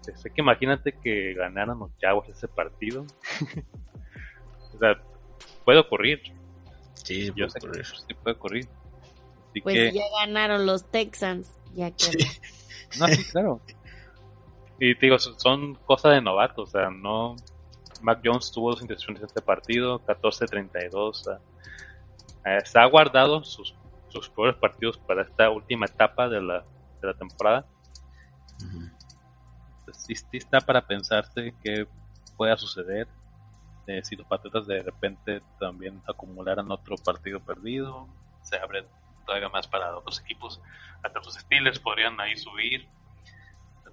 [0.00, 3.04] Sé que imagínate que ganaran los Jaguars ese partido.
[4.74, 4.98] o sea,
[5.64, 6.22] puede ocurrir.
[6.94, 7.86] Sí, puede ocurrir.
[7.86, 8.68] sí puede ocurrir.
[9.62, 12.26] Pues ya ganaron los Texans, ya que...
[12.98, 13.60] no, sí, claro.
[14.80, 17.34] Y digo, son cosas de novatos, o sea, no...
[18.00, 21.40] Mac Jones tuvo dos intercepciones en este partido, 14-32.
[22.44, 23.74] Eh, se ha guardado sus,
[24.08, 26.64] sus peores partidos para esta última etapa de la,
[27.00, 27.66] de la temporada.
[29.92, 31.88] sí, está para pensarse que
[32.36, 33.08] pueda suceder
[33.88, 38.06] eh, si los Patriotas de repente también acumularan otro partido perdido.
[38.42, 38.84] Se abre
[39.28, 40.60] todavía más para otros equipos.
[41.02, 42.88] Hasta los Steelers podrían ahí subir.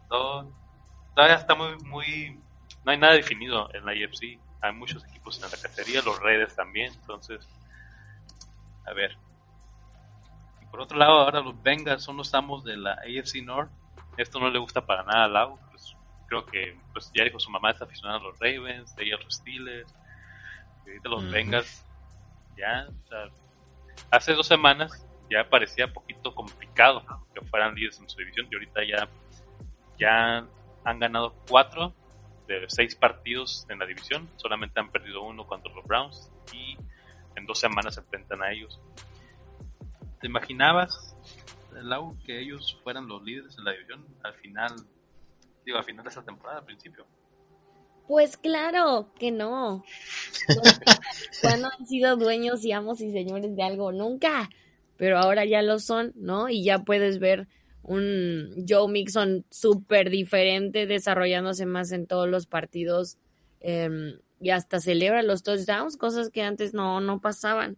[0.08, 0.50] Todo,
[1.14, 2.40] todavía está muy, muy.
[2.86, 4.40] No hay nada definido en la IFC.
[4.62, 6.94] Hay muchos equipos en la cacería, los Raiders también.
[6.94, 7.46] Entonces,
[8.86, 9.18] a ver.
[10.62, 13.70] Y por otro lado, ahora los Bengals son los amos de la AFC North.
[14.18, 15.60] Esto no le gusta para nada a Lau.
[15.70, 15.96] Pues,
[16.28, 19.36] creo que pues ya dijo su mamá está aficionada a los Ravens, ella a los
[19.36, 19.94] Steelers.
[20.86, 21.84] Y ahorita los Bengals,
[22.56, 23.28] ya, o sea,
[24.12, 28.82] hace dos semanas ya parecía poquito complicado que fueran líderes en su división y ahorita
[28.84, 29.10] ya,
[29.98, 30.48] ya
[30.84, 31.94] han ganado cuatro
[32.48, 36.78] de seis partidos en la división, solamente han perdido uno contra los Browns y
[37.36, 38.80] en dos semanas se enfrentan a ellos.
[40.22, 41.16] ¿Te imaginabas,
[41.72, 44.76] Lau, que ellos fueran los líderes en la división al final,
[45.66, 47.06] digo, al final de esta temporada, al principio?
[48.08, 49.84] Pues claro que no.
[51.42, 53.92] ¿Cuándo han sido dueños y amos y señores de algo?
[53.92, 54.50] Nunca.
[54.98, 56.50] Pero ahora ya lo son, ¿no?
[56.50, 57.48] Y ya puedes ver
[57.84, 63.18] un Joe Mixon súper diferente, desarrollándose más en todos los partidos.
[63.60, 67.78] Eh, y hasta celebra los touchdowns, cosas que antes no, no pasaban.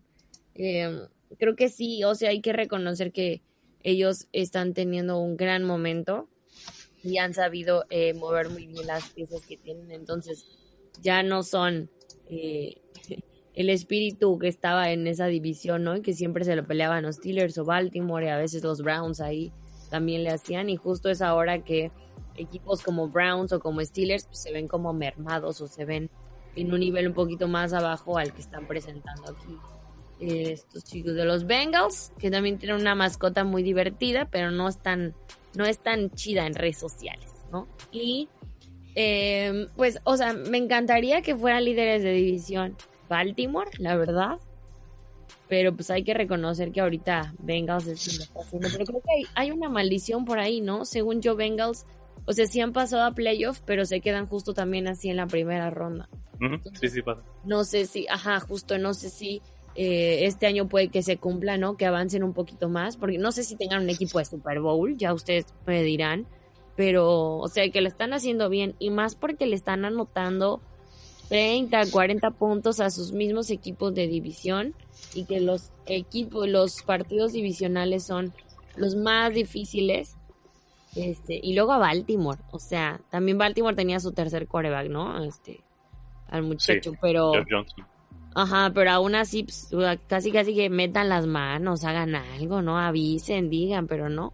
[0.55, 0.99] Em,
[1.37, 3.41] creo que sí, o sea, hay que reconocer que
[3.83, 6.27] ellos están teniendo un gran momento
[7.03, 10.45] y han sabido eh, mover muy bien las piezas que tienen, entonces
[11.01, 11.89] ya no son
[12.29, 12.81] eh,
[13.57, 15.99] el espíritu que estaba en esa división, ¿no?
[16.03, 19.51] Que siempre se lo peleaban los Steelers o Baltimore y a veces los Browns ahí
[19.89, 21.91] también le hacían y justo es ahora que
[22.35, 26.11] equipos como Browns o como Steelers pues, se ven como mermados o se ven
[26.55, 29.57] en un nivel un poquito más abajo al que están presentando aquí
[30.19, 34.67] eh, estos chicos de los Bengals, que también tienen una mascota muy divertida, pero no
[34.67, 35.15] es tan,
[35.55, 37.67] no es tan chida en redes sociales, ¿no?
[37.91, 38.29] Y
[38.93, 44.39] em, pues, o sea, me encantaría que fueran líderes de división Baltimore, la verdad.
[45.47, 48.67] Pero pues hay que reconocer que ahorita Bengals es lo está haciendo.
[48.71, 50.85] Pero creo que hay, hay una maldición por ahí, ¿no?
[50.85, 51.85] Según yo, Bengals
[52.29, 55.27] o sea, sí han pasado a playoff, pero se quedan justo también así en la
[55.27, 56.09] primera ronda.
[56.73, 57.23] sí, sí pasa.
[57.45, 59.41] No sé si, ajá, justo no sé si
[59.75, 61.77] eh, este año puede que se cumpla, ¿no?
[61.77, 64.97] Que avancen un poquito más, porque no sé si tengan un equipo de Super Bowl,
[64.97, 66.27] ya ustedes me dirán,
[66.75, 70.61] pero, o sea, que lo están haciendo bien y más porque le están anotando
[71.29, 74.73] 30, 40 puntos a sus mismos equipos de división
[75.13, 78.33] y que los equipos, los partidos divisionales son
[78.75, 80.17] los más difíciles
[80.95, 85.23] este, y luego a Baltimore, o sea, también Baltimore tenía su tercer coreback, ¿no?
[85.23, 85.61] Este,
[86.27, 87.33] al muchacho, pero...
[88.33, 89.69] Ajá, pero aún así, pues,
[90.07, 92.77] casi casi que metan las manos, hagan algo, ¿no?
[92.77, 94.33] Avisen, digan, pero no.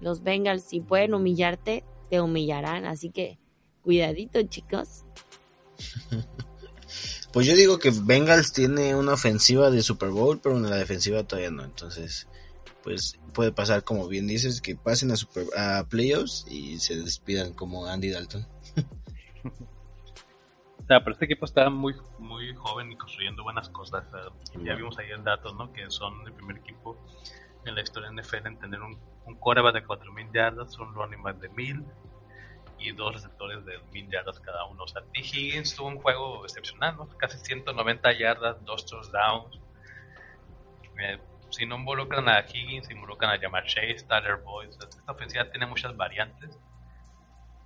[0.00, 3.38] Los Bengals, si pueden humillarte, te humillarán, así que
[3.82, 5.04] cuidadito, chicos.
[7.32, 11.24] Pues yo digo que Bengals tiene una ofensiva de Super Bowl, pero en la defensiva
[11.24, 12.28] todavía no, entonces
[12.84, 17.52] pues puede pasar, como bien dices, que pasen a, super, a playoffs y se despidan
[17.52, 18.46] como Andy Dalton.
[20.84, 24.04] O sea, pero este equipo está muy muy joven y construyendo buenas cosas.
[24.62, 25.72] ya vimos ahí el dato, ¿no?
[25.72, 26.96] Que son el primer equipo
[27.64, 31.22] en la historia de NFL en tener un, un coreback de 4.000 yardas, un running
[31.22, 31.84] back de 1.000
[32.78, 34.84] y dos receptores de 1.000 yardas cada uno.
[34.84, 35.20] O sea, T.
[35.20, 37.08] Higgins tuvo un juego excepcional, ¿no?
[37.18, 39.58] Casi 190 yardas, dos touchdowns.
[40.98, 41.18] Eh,
[41.50, 44.70] si no involucran a Higgins, involucran a Jamar Chase, Tyler Boyd.
[44.70, 46.58] esta ofensiva tiene muchas variantes.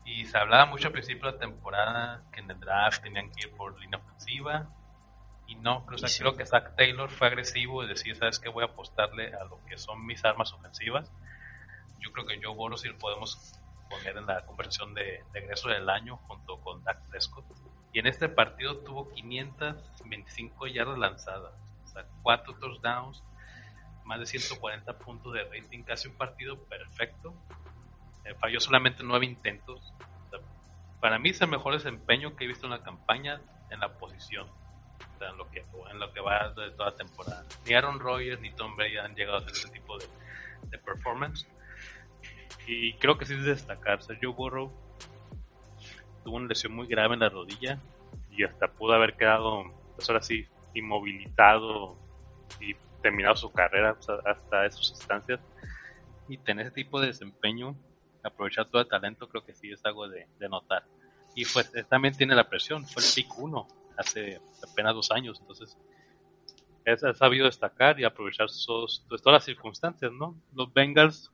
[0.05, 3.49] Y se hablaba mucho al principio de la temporada que en el draft tenían que
[3.49, 4.68] ir por línea ofensiva.
[5.47, 8.51] Y no, creo que Zach Taylor fue agresivo y decir, ¿sabes qué?
[8.51, 11.11] Voy a apostarle a lo que son mis armas ofensivas.
[12.01, 13.58] Yo creo que Joe Burrow lo podemos
[13.88, 17.44] poner en la conversión de, regreso del año junto con Dak Prescott.
[17.92, 21.53] Y en este partido tuvo 525 yardas lanzadas,
[21.85, 23.22] o sea, 4 touchdowns,
[24.05, 27.35] más de 140 puntos de rating, casi un partido perfecto.
[28.24, 29.92] Eh, falló solamente nueve intentos.
[31.01, 34.46] para mí es el mejor desempeño que he visto en la campaña en la posición.
[35.20, 37.44] en lo que, en lo que va de toda temporada.
[37.66, 40.07] Ni Aaron Rodgers ni Tom Brady han llegado a hacer ese tipo de,
[40.70, 41.46] de performance.
[42.68, 44.02] Y creo que sí es destacar.
[44.02, 44.70] Sergio Burrow
[46.22, 47.81] tuvo una lesión muy grave en la rodilla
[48.31, 49.64] y hasta pudo haber quedado,
[49.96, 51.96] pues ahora sí, inmovilizado
[52.61, 55.40] y terminado su carrera hasta esas instancias.
[56.28, 57.74] Y tener ese tipo de desempeño,
[58.22, 60.85] aprovechar todo el talento, creo que sí es algo de, notar.
[61.35, 65.78] Y pues también tiene la presión, fue el pick 1 hace apenas dos años, entonces
[66.85, 70.37] es, ha sabido destacar y aprovechar pues, todas las circunstancias, ¿no?
[70.54, 71.33] Los Bengals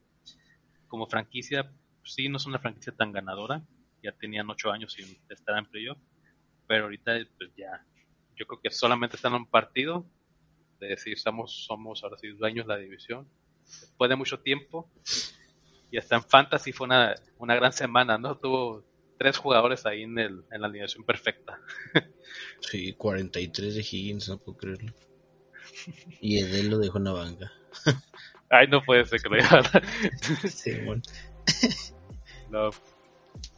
[0.95, 1.69] como franquicia,
[2.05, 3.61] sí, no es una franquicia tan ganadora,
[4.01, 5.99] ya tenían ocho años sin estar en playoff,
[6.69, 7.85] pero ahorita pues ya,
[8.37, 10.07] yo creo que solamente están en un partido
[10.79, 13.29] de decir somos, somos ahora sí dueños de la división,
[13.65, 14.89] después de mucho tiempo,
[15.91, 18.39] y hasta en Fantasy fue una, una gran semana, ¿no?
[18.39, 18.85] Tuvo
[19.19, 21.59] tres jugadores ahí en, el, en la alineación perfecta.
[22.61, 24.95] sí, 43 de Higgins, no puedo creerlo.
[26.21, 27.53] Y Edel lo dejó en la banca.
[28.55, 29.63] Ay, no puede ser que lo diga.
[30.49, 31.03] sí, bueno.
[32.51, 32.71] no,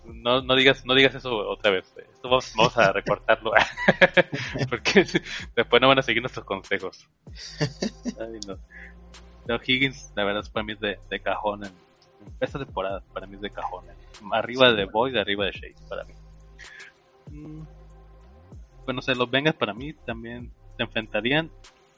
[0.07, 1.93] no, no, digas, no digas eso otra vez.
[1.99, 3.53] Esto vamos, a recortarlo.
[4.71, 5.05] Porque
[5.55, 7.07] después no van a seguir nuestros consejos.
[8.19, 8.59] Ay, no.
[9.47, 9.61] no.
[9.63, 11.73] Higgins, la verdad, para mí es de, de cajón en,
[12.41, 13.03] esta temporada.
[13.13, 13.85] Para mí es de cajón.
[14.33, 16.15] Arriba de Boyd, arriba de Shea, para mí.
[17.31, 17.63] Mm.
[18.87, 21.51] Bueno, se los vengas para mí también se enfrentarían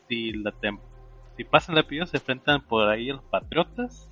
[0.09, 0.53] si la
[1.39, 4.11] si pasan la se enfrentan por ahí a los Patriotas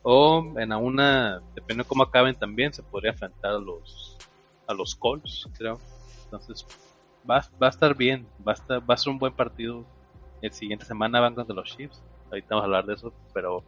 [0.00, 4.16] o en una, depende de cómo acaben también, se podría enfrentar a los
[4.66, 5.78] a los Colts, creo.
[6.24, 6.66] Entonces
[7.30, 9.84] va, va a estar bien, va a, estar, va a ser un buen partido.
[10.40, 12.02] El siguiente semana van contra los Chiefs.
[12.30, 13.62] Ahorita vamos a hablar de eso, pero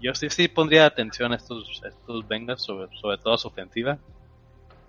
[0.00, 3.98] yo sí, sí pondría atención a estos, estos Bengals, sobre, sobre todo a su ofensiva,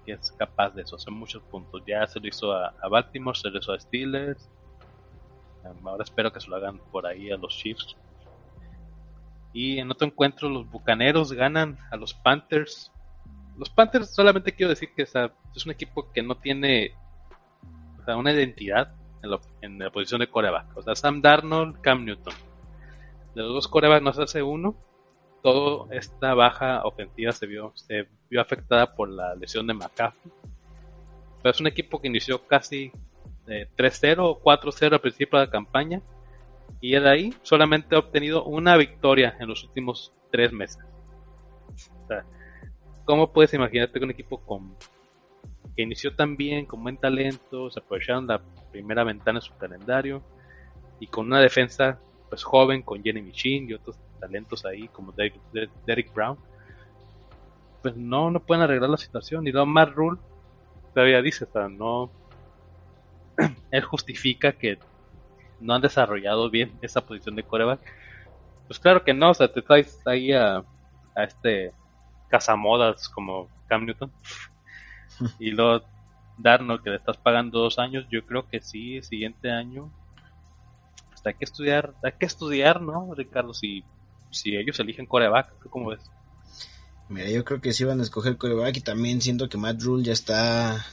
[0.06, 1.82] que es capaz de eso, hacer muchos puntos.
[1.88, 4.52] Ya se lo hizo a, a Baltimore, se lo hizo a Steelers.
[5.84, 7.96] Ahora espero que se lo hagan por ahí a los Chiefs.
[9.54, 12.92] Y en otro encuentro los Bucaneros ganan a los Panthers.
[13.58, 16.96] Los Panthers solamente quiero decir que es un equipo que no tiene
[18.08, 18.94] una identidad
[19.62, 20.76] en, la posición de coreback.
[20.76, 22.34] O sea, Sam Darnold, Cam Newton.
[23.36, 24.76] De los dos corebacks nos hace uno.
[25.42, 30.32] Toda esta baja ofensiva se vio, se vio afectada por la lesión de McCaffrey.
[31.42, 32.92] Pero es un equipo que inició casi
[33.48, 36.02] 3-0 o 4-0 al principio de la campaña
[36.82, 40.84] y de ahí solamente ha obtenido una victoria en los últimos tres meses.
[42.04, 42.26] O sea,
[43.06, 44.42] ¿cómo puedes imaginarte que un equipo
[45.76, 50.22] que inició tan bien, con buen talento, se aprovecharon la primera ventana en su calendario
[51.00, 56.14] y con una defensa pues joven con Jenny Michin y otros talentos ahí como Derek,
[56.14, 56.38] Brown,
[57.82, 59.46] pues no, no pueden arreglar la situación.
[59.48, 60.20] Y luego Matt Rule
[60.94, 62.10] todavía dice, o sea, no,
[63.72, 64.78] él justifica que
[65.60, 67.80] no han desarrollado bien esa posición de coreback.
[68.68, 70.64] Pues claro que no, o sea, te traes ahí a,
[71.16, 71.74] este
[72.30, 74.12] cazamodas como Cam Newton
[75.40, 75.86] y luego
[76.38, 79.92] Darnold que le estás pagando dos años, yo creo que sí, el siguiente año
[81.10, 83.54] pues hay que estudiar, hay que estudiar, ¿no, Ricardo?
[83.54, 83.84] Si,
[84.32, 86.02] si ellos eligen coreback, ¿cómo ves?
[87.10, 90.04] Mira, yo creo que sí van a escoger coreback y también siento que Matt Rule
[90.04, 90.84] ya está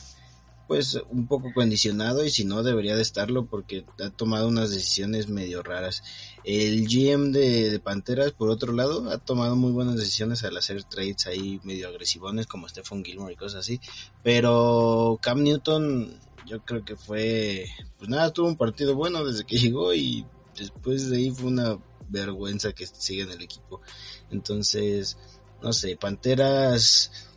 [0.70, 5.28] pues un poco condicionado y si no debería de estarlo porque ha tomado unas decisiones
[5.28, 6.04] medio raras.
[6.44, 11.26] El GM de, Panteras, por otro lado, ha tomado muy buenas decisiones al hacer trades
[11.26, 13.80] ahí medio agresivones como Stephen Gilmore y cosas así.
[14.22, 17.66] Pero Cam Newton, yo creo que fue,
[17.98, 20.24] pues nada, tuvo un partido bueno desde que llegó y
[20.56, 23.80] después de ahí fue una vergüenza que sigue en el equipo.
[24.30, 25.18] Entonces,
[25.64, 27.29] no sé, Panteras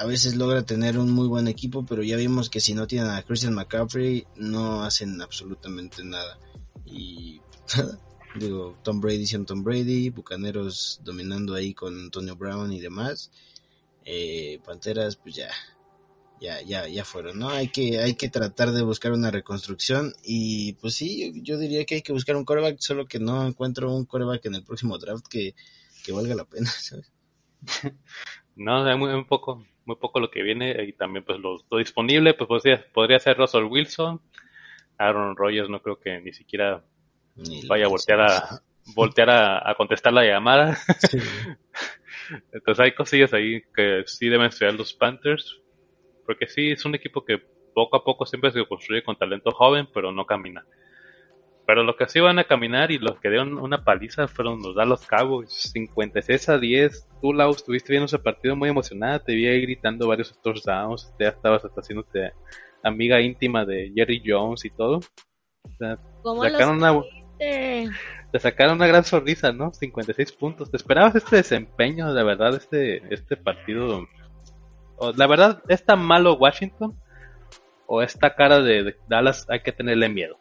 [0.00, 3.10] a veces logra tener un muy buen equipo, pero ya vimos que si no tienen
[3.10, 6.38] a Christian McCaffrey no hacen absolutamente nada.
[6.84, 7.40] Y
[8.38, 13.30] digo, Tom Brady siendo Tom Brady, Bucaneros dominando ahí con Antonio Brown y demás.
[14.04, 15.50] Eh, Panteras, pues ya,
[16.40, 17.48] ya, ya, ya fueron, ¿no?
[17.48, 21.96] Hay que, hay que tratar de buscar una reconstrucción y pues sí, yo diría que
[21.96, 25.26] hay que buscar un coreback, solo que no encuentro un coreback en el próximo draft
[25.26, 25.54] que,
[26.04, 27.10] que valga la pena, ¿sabes?
[28.56, 32.48] no, es muy, poco, muy poco lo que viene y también pues lo, disponible pues
[32.48, 34.20] podría, podría ser Russell Wilson.
[34.98, 36.82] Aaron Rodgers no creo que ni siquiera
[37.68, 38.60] vaya a voltear a
[38.94, 40.78] voltear a, contestar la llamada.
[42.52, 45.60] Entonces hay cosillas ahí que sí deben estudiar los Panthers
[46.24, 47.38] porque sí es un equipo que
[47.74, 50.64] poco a poco siempre se construye con talento joven pero no camina
[51.66, 54.74] pero lo que sí van a caminar y los que dieron una paliza fueron los
[54.74, 57.08] Dallas Cowboys, 56 a 10.
[57.22, 61.28] Tú, Lau, estuviste viendo ese partido muy emocionada, te vi ahí gritando varios touchdowns, ya
[61.28, 62.32] estabas hasta haciéndote
[62.82, 65.00] amiga íntima de Jerry Jones y todo.
[66.22, 67.02] ¿Cómo sacaron una,
[67.38, 69.72] te sacaron una gran sonrisa, ¿no?
[69.72, 70.70] 56 puntos.
[70.70, 74.06] ¿Te esperabas este desempeño, de verdad, este, este partido?
[75.16, 76.98] la verdad, ¿es tan malo Washington?
[77.86, 80.38] ¿O esta cara de Dallas hay que tenerle miedo?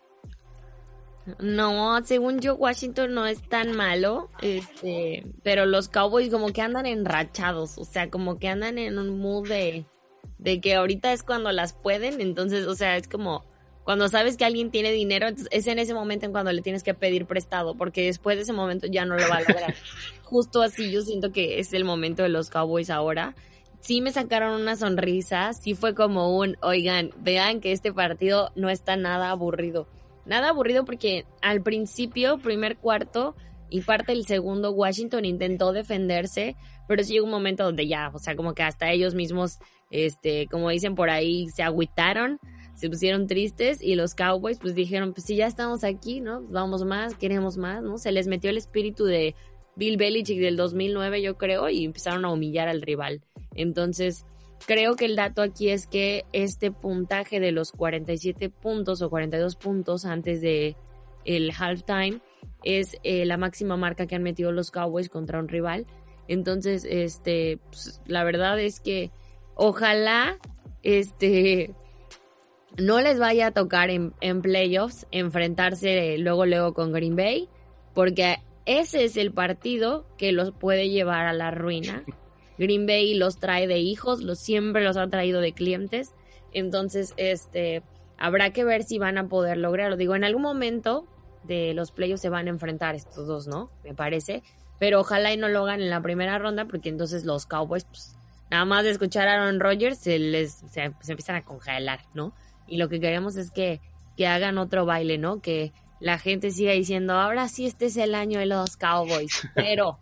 [1.39, 6.86] No, según yo Washington no es tan malo, este, pero los Cowboys como que andan
[6.86, 9.86] enrachados, o sea, como que andan en un mood de,
[10.38, 13.45] de que ahorita es cuando las pueden, entonces, o sea, es como
[13.86, 16.93] cuando sabes que alguien tiene dinero, es en ese momento en cuando le tienes que
[16.93, 19.76] pedir prestado, porque después de ese momento ya no lo va a lograr.
[20.24, 23.36] Justo así yo siento que es el momento de los Cowboys ahora.
[23.82, 28.69] Sí me sacaron una sonrisa, sí fue como un, oigan, vean que este partido no
[28.69, 29.88] está nada aburrido
[30.26, 33.36] nada aburrido porque al principio, primer cuarto
[33.69, 36.55] y parte del segundo, Washington intentó defenderse,
[36.88, 39.59] pero llegó un momento donde ya, o sea, como que hasta ellos mismos,
[39.89, 42.39] este, como dicen por ahí, se agüitaron,
[42.76, 46.41] se pusieron tristes y los Cowboys pues dijeron, pues si ya estamos aquí, ¿no?
[46.43, 47.97] Vamos más, queremos más, ¿no?
[47.97, 49.36] Se les metió el espíritu de
[49.76, 53.21] Bill Belichick del 2009, yo creo, y empezaron a humillar al rival.
[53.55, 54.26] Entonces,
[54.66, 59.55] Creo que el dato aquí es que este puntaje de los 47 puntos o 42
[59.57, 60.78] puntos antes de
[61.26, 62.22] el halftime
[62.64, 65.86] es eh, la máxima marca que han metido los Cowboys contra un rival.
[66.28, 69.11] Entonces, este, pues, la verdad es que
[69.55, 70.38] ojalá,
[70.82, 71.74] este,
[72.78, 77.49] no les vaya a tocar en, en playoffs enfrentarse luego, luego con Green Bay,
[77.93, 82.03] porque ese es el partido que los puede llevar a la ruina.
[82.58, 86.14] Green Bay los trae de hijos, los siempre los ha traído de clientes.
[86.51, 87.84] Entonces, este,
[88.18, 89.97] habrá que ver si van a poder lograrlo.
[89.97, 91.08] Digo, en algún momento
[91.43, 93.72] de los playoffs se van a enfrentar estos dos, ¿no?
[93.84, 94.43] Me parece.
[94.80, 98.18] Pero ojalá y no lo hagan en la primera ronda, porque entonces los Cowboys, pues,
[98.49, 102.34] nada más de escuchar a Aaron Rodgers, se les se, empiezan a congelar, ¿no?
[102.68, 103.82] Y lo que queremos es que,
[104.16, 105.41] que hagan otro baile, ¿no?
[105.41, 109.47] Que la gente siga diciendo, ahora sí este es el año de los Cowboys.
[109.56, 109.99] Pero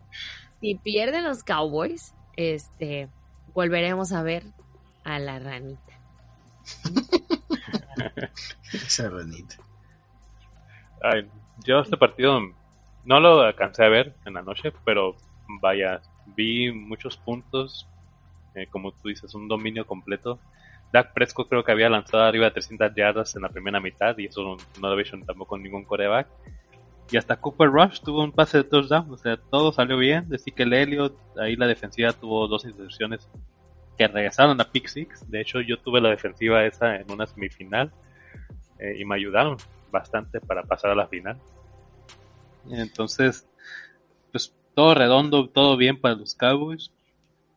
[0.59, 3.09] si pierden los Cowboys, este,
[3.53, 4.43] volveremos a ver
[5.03, 5.93] a la ranita.
[8.73, 9.55] Esa ranita.
[11.65, 12.39] yo este partido
[13.03, 15.15] no lo alcancé a ver en la noche, pero
[15.59, 16.01] vaya,
[16.35, 17.87] vi muchos puntos,
[18.55, 20.39] eh, como tú dices, un dominio completo.
[20.91, 24.25] Dak Prescott creo que había lanzado arriba de 300 yardas en la primera mitad y
[24.25, 26.27] eso no, lo había tampoco ningún coreback.
[27.11, 30.29] Y hasta Cooper Rush tuvo un pase de touchdown, o sea, todo salió bien.
[30.29, 33.27] Decir que el Elliott, ahí la defensiva tuvo dos intercepciones
[33.97, 35.29] que regresaron a pick six.
[35.29, 37.91] De hecho, yo tuve la defensiva esa en una semifinal
[38.79, 39.57] eh, y me ayudaron
[39.91, 41.37] bastante para pasar a la final.
[42.69, 43.45] Entonces,
[44.31, 46.91] pues todo redondo, todo bien para los Cowboys.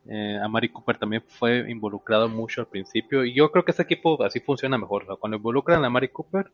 [0.07, 4.23] Eh, Amari Cooper también fue involucrado mucho al principio y yo creo que este equipo
[4.23, 5.07] así funciona mejor.
[5.19, 6.51] Cuando involucran a Amari Cooper,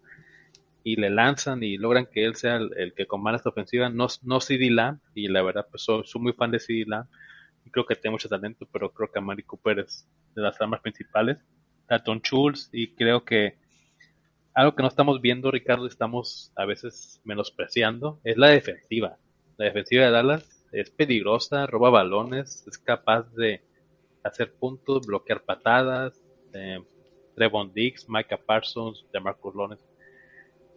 [0.83, 4.41] y le lanzan y logran que él sea el, que comanda esta ofensiva, no, no
[4.41, 4.71] CD
[5.15, 6.87] y la verdad pues soy, muy fan de CD
[7.65, 10.81] y creo que tiene mucho talento, pero creo que Amari Cooper es de las armas
[10.81, 11.45] principales,
[12.05, 13.59] Tom Schultz, y creo que
[14.55, 19.17] algo que no estamos viendo, Ricardo, estamos a veces menospreciando, es la defensiva.
[19.57, 23.63] La defensiva de Dallas es peligrosa, roba balones, es capaz de
[24.23, 26.23] hacer puntos, bloquear patadas.
[26.53, 26.81] Eh,
[27.37, 29.85] Trevon Diggs, Micah Parsons, DeMarcus Lawrence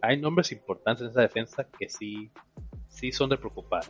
[0.06, 2.30] hay nombres importantes en esa defensa que sí,
[2.88, 3.84] sí son de preocupar.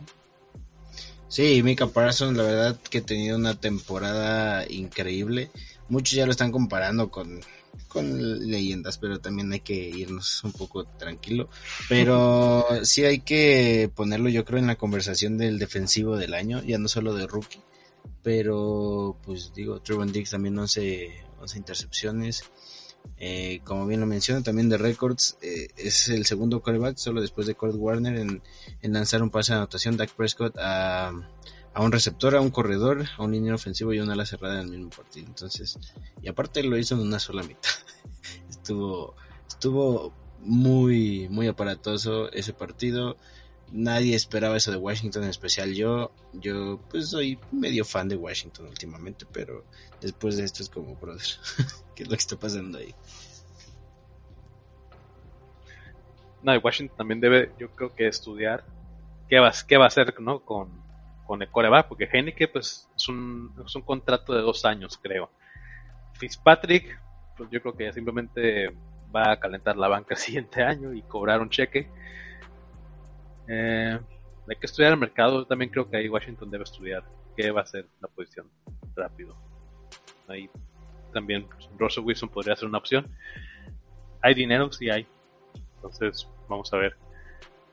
[1.29, 5.51] Sí, Mika Parsons, la verdad que ha tenido una temporada increíble.
[5.89, 7.41] Muchos ya lo están comparando con,
[7.89, 11.49] con leyendas, pero también hay que irnos un poco tranquilo.
[11.89, 16.79] Pero sí hay que ponerlo, yo creo, en la conversación del defensivo del año, ya
[16.79, 17.61] no solo de rookie.
[18.23, 21.11] Pero, pues digo, Trevon Diggs también 11,
[21.41, 22.45] 11 intercepciones.
[23.17, 27.47] Eh, como bien lo menciona, también de Records eh, es el segundo quarterback, solo después
[27.47, 28.43] de Kurt Warner, en,
[28.83, 29.97] lanzar un pase de anotación.
[29.97, 31.13] Dak Prescott a,
[31.77, 34.71] un receptor, a un corredor, a un línea ofensivo y una ala cerrada en el
[34.71, 35.27] mismo partido.
[35.27, 35.79] Entonces,
[36.23, 37.71] y aparte lo hizo en una sola mitad.
[38.51, 39.15] estuvo,
[39.49, 43.17] estuvo muy, muy aparatoso ese partido.
[43.73, 46.13] Nadie esperaba eso de Washington, en especial yo.
[46.33, 49.65] Yo, pues, soy medio fan de Washington últimamente, pero
[50.01, 51.23] después de esto es como, brother,
[51.95, 52.95] ¿qué es lo que está pasando ahí?
[56.43, 58.65] No, y Washington también debe, yo creo que estudiar
[59.29, 60.41] qué va, qué va a hacer, ¿no?
[60.41, 60.69] Con,
[61.27, 65.31] con el coreback, porque Heineke, pues, es un, es un contrato de dos años, creo.
[66.13, 67.01] Fitzpatrick,
[67.37, 68.75] pues yo creo que simplemente
[69.15, 71.89] va a calentar la banca el siguiente año y cobrar un cheque.
[73.49, 73.99] Eh,
[74.49, 75.47] hay que estudiar el mercado.
[75.47, 77.05] También creo que ahí Washington debe estudiar
[77.37, 78.49] qué va a ser la posición
[78.95, 79.37] rápido.
[80.29, 80.49] Ahí
[81.13, 83.09] también pues, Russell Wilson podría ser una opción.
[84.23, 85.07] Hay dinero, sí hay.
[85.77, 86.97] Entonces, vamos a ver.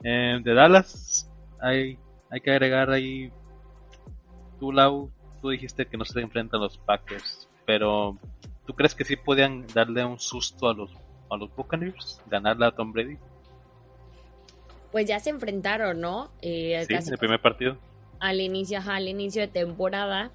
[0.03, 1.97] Eh, de Dallas, hay,
[2.29, 3.31] hay que agregar ahí.
[4.59, 5.11] Tú, Lau,
[5.41, 8.17] tú dijiste que no se enfrentan los Packers, pero
[8.65, 10.91] ¿tú crees que sí podían darle un susto a los,
[11.29, 12.21] a los Buccaneers?
[12.27, 13.17] ¿Ganarle a Tom Brady?
[14.91, 16.31] Pues ya se enfrentaron, ¿no?
[16.41, 17.77] Eh, sí, en el primer partido.
[18.19, 20.31] Al inicio, al inicio de temporada.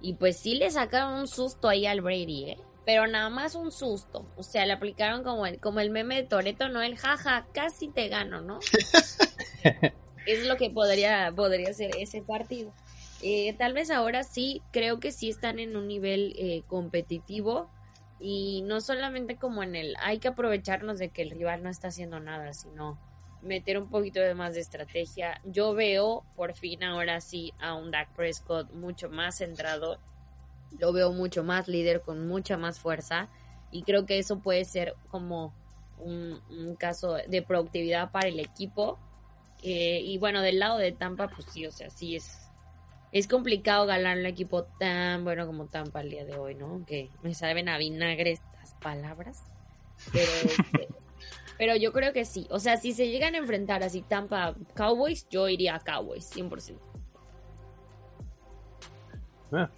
[0.00, 2.58] Y pues sí le sacaron un susto ahí al Brady, ¿eh?
[2.84, 4.26] Pero nada más un susto.
[4.36, 6.82] O sea, le aplicaron como el, como el meme de Toreto, ¿no?
[6.82, 8.60] El jaja, casi te gano, ¿no?
[10.26, 12.72] es lo que podría, podría ser ese partido.
[13.22, 17.70] Eh, tal vez ahora sí, creo que sí están en un nivel eh, competitivo
[18.20, 21.88] y no solamente como en el hay que aprovecharnos de que el rival no está
[21.88, 22.98] haciendo nada, sino
[23.44, 25.40] meter un poquito de más de estrategia.
[25.44, 29.98] Yo veo por fin ahora sí a un Dak Prescott mucho más centrado,
[30.78, 33.28] lo veo mucho más líder con mucha más fuerza
[33.70, 35.54] y creo que eso puede ser como
[35.98, 38.98] un, caso de productividad para el equipo.
[39.62, 42.50] Eh, y bueno, del lado de Tampa, pues sí, o sea, sí es,
[43.12, 46.84] es complicado ganar un equipo tan bueno como Tampa el día de hoy, ¿no?
[46.86, 49.44] Que me saben a vinagre estas palabras.
[50.12, 50.88] Pero este,
[51.58, 52.46] Pero yo creo que sí.
[52.50, 56.78] O sea, si se llegan a enfrentar así Tampa Cowboys, yo iría a Cowboys, 100%.
[59.52, 59.70] Ah,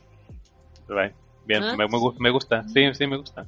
[1.45, 1.77] bien, ¿Ah?
[1.77, 2.65] me, gusta.
[2.69, 3.47] Sí, sí, me gusta.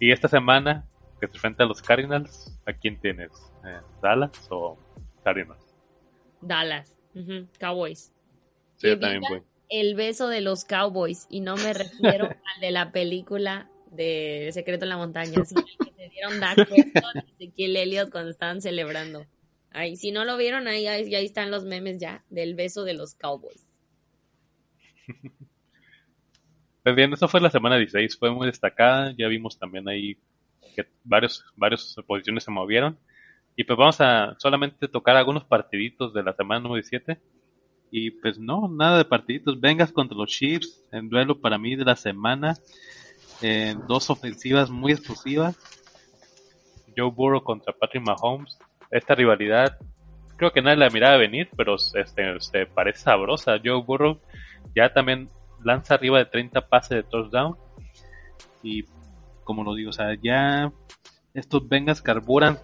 [0.00, 0.84] Y esta semana
[1.20, 3.30] que se enfrenta a los Cardinals, ¿a quién tienes?
[3.64, 4.76] Eh, ¿Dallas o
[5.22, 5.74] Cardinals?
[6.40, 6.98] Dallas,
[7.58, 8.12] Cowboys.
[8.76, 9.42] Sí, yo también voy.
[9.68, 14.84] El beso de los Cowboys, y no me refiero al de la película de Secreto
[14.84, 15.64] en la Montaña, sino
[16.08, 19.26] dieron Dak Prescott y Ezequiel Elliott cuando estaban celebrando.
[19.70, 23.14] Ahí, si no lo vieron, ahí, ahí, están los memes ya del beso de los
[23.14, 23.62] Cowboys.
[26.82, 30.18] Pues bien, eso fue la semana 16, fue muy destacada, ya vimos también ahí
[30.76, 32.96] que varios, varios posiciones se movieron.
[33.56, 37.18] Y pues vamos a solamente tocar algunos partiditos de la semana número 17.
[37.90, 39.60] Y pues no, nada de partiditos.
[39.60, 42.54] Vengas contra los Chiefs en duelo para mí de la semana
[43.86, 45.56] dos ofensivas muy explosivas.
[46.96, 48.58] Joe Burrow contra Patrick Mahomes.
[48.90, 49.78] Esta rivalidad
[50.36, 53.60] creo que nadie la miraba venir, pero este, parece sabrosa.
[53.62, 54.20] Joe Burrow
[54.74, 55.28] ya también
[55.64, 57.56] lanza arriba de 30 pases de touchdown.
[58.62, 58.84] Y
[59.44, 60.72] como lo digo, o sea, ya
[61.34, 62.58] estos Bengals carburan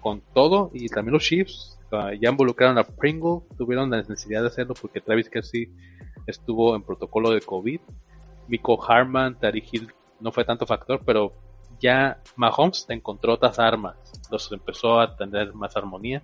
[0.00, 4.48] con todo y también los Chiefs ah, ya involucraron a Pringle, tuvieron la necesidad de
[4.48, 5.70] hacerlo porque Travis Kelsey
[6.26, 7.80] estuvo en protocolo de COVID
[8.48, 11.32] Miko Harman, Tariq Hill no fue tanto factor, pero
[11.82, 13.96] ya Mahomes encontró otras armas,
[14.30, 16.22] los empezó a tener más armonía.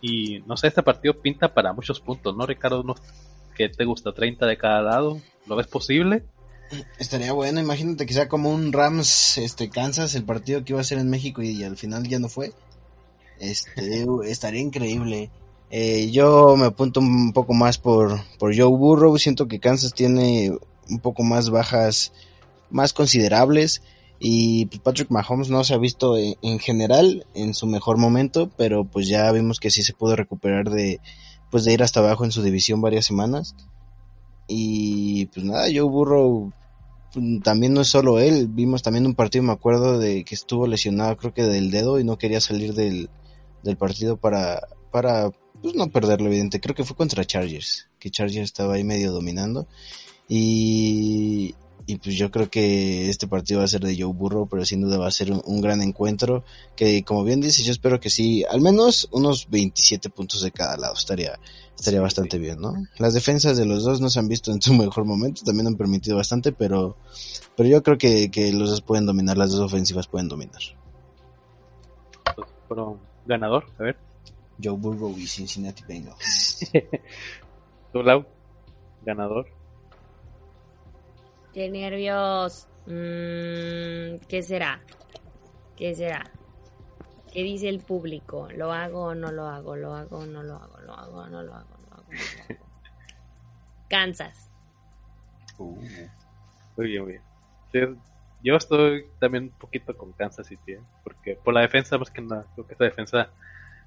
[0.00, 2.82] Y no sé, este partido pinta para muchos puntos, ¿no, Ricardo?
[2.82, 2.94] ¿No?
[3.54, 4.10] ¿Qué te gusta?
[4.10, 5.20] ¿30 de cada lado?
[5.46, 6.24] ¿Lo ves posible?
[6.98, 10.84] Estaría bueno, imagínate que sea como un Rams este Kansas, el partido que iba a
[10.84, 12.52] ser en México y, al final ya no fue.
[13.38, 15.30] Este, estaría increíble.
[15.70, 19.18] Eh, yo me apunto un poco más por, por Joe Burrow.
[19.18, 20.56] Siento que Kansas tiene
[20.88, 22.12] un poco más bajas,
[22.70, 23.82] más considerables.
[24.18, 28.84] Y pues, Patrick Mahomes no se ha visto en, general en su mejor momento, pero
[28.84, 31.00] pues ya vimos que sí se pudo recuperar de,
[31.50, 33.54] pues de ir hasta abajo en su división varias semanas.
[34.48, 36.52] Y pues nada, Joe Burrow
[37.14, 40.66] mm, también no es solo él, vimos también un partido, me acuerdo de que estuvo
[40.66, 43.10] lesionado creo que del dedo y no quería salir del,
[43.62, 45.30] del partido para, para
[45.62, 49.66] pues no perderlo evidente, creo que fue contra Chargers, que Chargers estaba ahí medio dominando.
[50.28, 51.54] Y,
[51.88, 54.82] y pues yo creo que este partido va a ser de Joe Burrow, pero sin
[54.82, 56.44] duda va a ser un, gran encuentro.
[56.76, 60.76] Que como bien dice, yo espero que sí, al menos unos 27 puntos de cada
[60.76, 60.92] lado.
[60.92, 61.40] Estaría,
[61.74, 62.74] estaría bastante bien, ¿no?
[62.98, 65.76] Las defensas de los dos no se han visto en su mejor momento, también han
[65.76, 66.98] permitido bastante, pero,
[67.56, 70.60] pero yo creo que, que los dos pueden dominar, las dos ofensivas pueden dominar.
[72.68, 73.96] Pero, ganador, a ver.
[74.62, 76.70] Joe Burrow y Cincinnati Bengals.
[77.94, 78.26] ¿Tu lado?
[79.06, 79.57] Ganador.
[81.58, 82.68] Qué nervios.
[82.86, 84.80] Mm, ¿Qué será?
[85.76, 86.30] ¿Qué será?
[87.32, 88.46] ¿Qué dice el público?
[88.54, 89.74] ¿Lo hago o no lo hago?
[89.74, 90.78] ¿Lo hago o no lo hago?
[90.78, 91.76] ¿Lo hago o no lo hago?
[91.82, 92.04] ¿Lo hago,
[93.90, 94.52] Kansas.
[95.58, 95.74] Uh,
[96.76, 97.20] muy bien, muy
[97.72, 97.98] bien.
[98.40, 100.80] yo estoy también un poquito con Kansas City, ¿eh?
[101.02, 103.30] porque por la defensa, más que nada, creo que esta defensa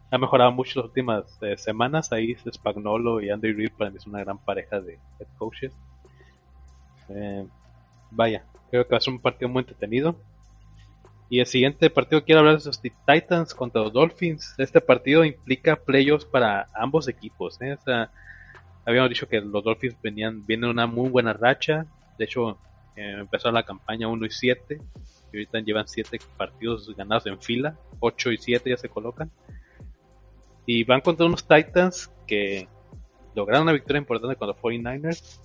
[0.10, 2.12] ha mejorado mucho las últimas eh, semanas.
[2.12, 5.72] Ahí Spagnolo y Andy Reid para mí es una gran pareja de head coaches.
[7.08, 7.48] Eh,
[8.12, 10.16] vaya, creo que va a ser un partido muy entretenido.
[11.30, 14.54] Y el siguiente partido quiero hablar de los Titans contra los Dolphins.
[14.58, 17.58] Este partido implica playoffs para ambos equipos.
[17.62, 17.78] ¿eh?
[18.86, 21.86] habíamos dicho que los Dolphins venían vienen una muy buena racha.
[22.18, 22.60] De hecho,
[22.98, 24.82] eh, empezó la campaña 1 y 7.
[25.32, 27.78] Y ahorita llevan 7 partidos ganados en fila.
[28.02, 29.32] 8 y 7 ya se colocan.
[30.66, 32.68] Y van contra unos Titans que
[33.36, 35.40] lograron una victoria importante contra 49ers.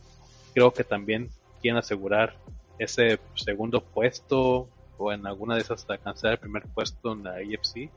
[0.52, 2.34] Creo que también quieren asegurar
[2.78, 4.68] ese segundo puesto
[4.98, 7.90] o en alguna de esas alcanzar el primer puesto en la AFC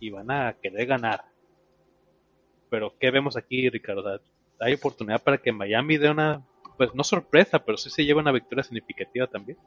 [0.00, 1.24] y van a querer ganar.
[2.68, 4.20] Pero ¿qué vemos aquí, Ricardo?
[4.60, 8.32] Hay oportunidad para que Miami dé una, pues no sorpresa, pero sí se lleve una
[8.32, 9.58] victoria significativa también.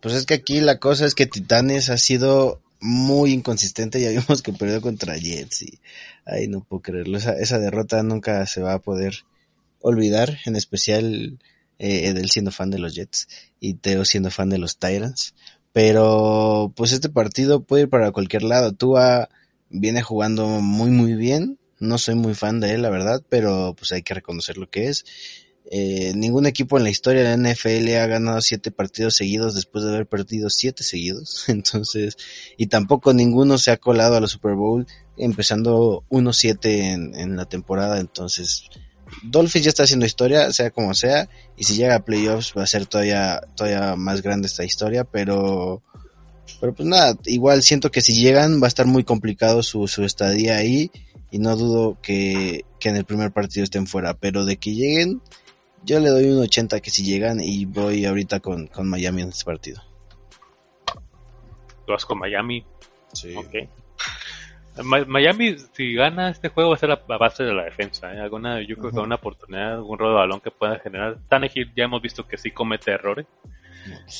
[0.00, 4.42] Pues es que aquí la cosa es que Titanes ha sido muy inconsistente, ya vimos
[4.42, 5.80] que perdió contra Jets y
[6.24, 9.24] ahí no puedo creerlo, esa, esa derrota nunca se va a poder
[9.80, 11.38] olvidar, en especial
[11.78, 13.28] eh, Edel siendo fan de los Jets
[13.60, 15.34] y Teo siendo fan de los Tyrants.
[15.72, 18.72] Pero pues este partido puede ir para cualquier lado.
[18.72, 19.28] Tua
[19.70, 21.58] viene jugando muy muy bien.
[21.78, 24.88] No soy muy fan de él, la verdad, pero pues hay que reconocer lo que
[24.88, 25.04] es.
[25.70, 29.84] Eh, ningún equipo en la historia de la NFL ha ganado siete partidos seguidos después
[29.84, 31.44] de haber perdido siete seguidos.
[31.48, 32.16] Entonces,
[32.56, 37.44] y tampoco ninguno se ha colado a la Super Bowl empezando 1-7 en, en la
[37.44, 38.00] temporada.
[38.00, 38.64] Entonces,
[39.22, 42.66] Dolphins ya está haciendo historia, sea como sea, y si llega a playoffs va a
[42.66, 45.82] ser todavía, todavía más grande esta historia, pero,
[46.60, 50.04] pero pues nada, igual siento que si llegan va a estar muy complicado su, su
[50.04, 50.90] estadía ahí,
[51.30, 55.20] y no dudo que, que en el primer partido estén fuera, pero de que lleguen,
[55.84, 59.28] yo le doy un 80 que si llegan y voy ahorita con, con Miami en
[59.28, 59.82] este partido.
[61.86, 62.64] ¿Tú vas con Miami?
[63.12, 63.34] Sí.
[63.36, 63.54] Ok.
[64.84, 68.12] Miami, si gana este juego, va a ser la, base de la defensa.
[68.14, 68.20] ¿eh?
[68.20, 71.18] Alguna, yo creo que una oportunidad, algún rodo de balón que pueda generar.
[71.28, 73.26] Tannehill ya hemos visto que sí comete errores.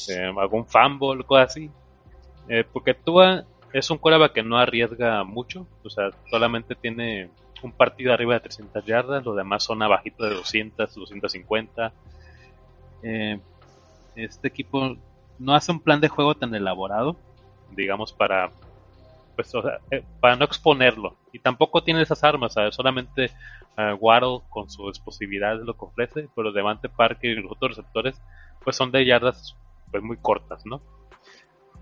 [0.09, 1.71] Eh, algún fumble, cosas así.
[2.49, 5.67] Eh, porque Tua es un quarterback que no arriesga mucho.
[5.85, 7.31] O sea, solamente tiene
[7.63, 9.25] un partido arriba de 300 yardas.
[9.25, 11.93] Los demás son abajito de 200, 250.
[14.17, 14.97] este equipo
[15.39, 17.17] no hace un plan de juego tan elaborado,
[17.71, 18.51] digamos, para
[19.39, 19.53] pues,
[19.93, 21.17] eh, para no exponerlo.
[21.33, 23.31] Y tampoco tiene esas armas, solamente
[23.77, 28.21] uh, Waddle con su explosividad lo que ofrece, pero Devante Parker y los otros receptores
[28.65, 29.55] pues son de yardas
[29.93, 30.83] pues muy cortas, ¿no?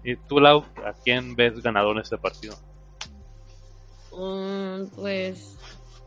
[0.04, 2.56] ¿Y tú, Lau, a quién ves ganador en este partido?
[4.12, 5.58] Mm, pues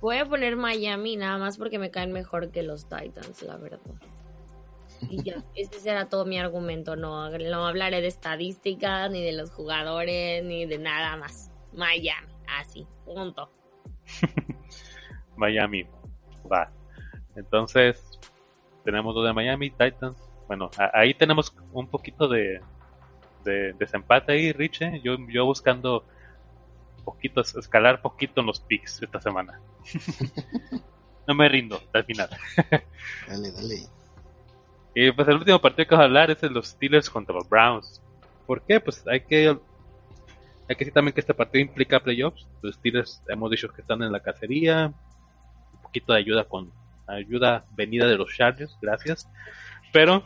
[0.02, 3.80] voy a poner Miami nada más porque me caen mejor que los Titans, la verdad.
[5.10, 6.96] Y ya, ese será todo mi argumento.
[6.96, 11.52] No, no hablaré de estadísticas, ni de los jugadores, ni de nada más.
[11.74, 13.52] Miami, así, punto.
[15.38, 15.86] Miami,
[16.52, 16.72] va.
[17.36, 18.20] Entonces,
[18.84, 20.18] tenemos lo de Miami, Titans.
[20.48, 22.60] Bueno, ahí tenemos un poquito de,
[23.44, 24.82] de desempate ahí, Rich.
[24.82, 25.02] ¿eh?
[25.04, 26.04] Yo, yo buscando
[27.06, 29.60] poquito, escalar poquito en los picks esta semana.
[31.28, 32.30] no me rindo al final.
[33.28, 33.99] dale, dale.
[34.96, 37.48] Y pues el último partido que vamos a hablar es de los Steelers contra los
[37.48, 38.02] Browns.
[38.46, 38.80] ¿Por qué?
[38.80, 39.50] Pues hay que
[40.70, 42.48] hay que decir también que este partido implica playoffs.
[42.62, 44.94] Los Steelers hemos dicho que están en la cacería.
[45.74, 46.72] Un poquito de ayuda con
[47.08, 49.28] ayuda venida de los Chargers, gracias.
[49.92, 50.24] Pero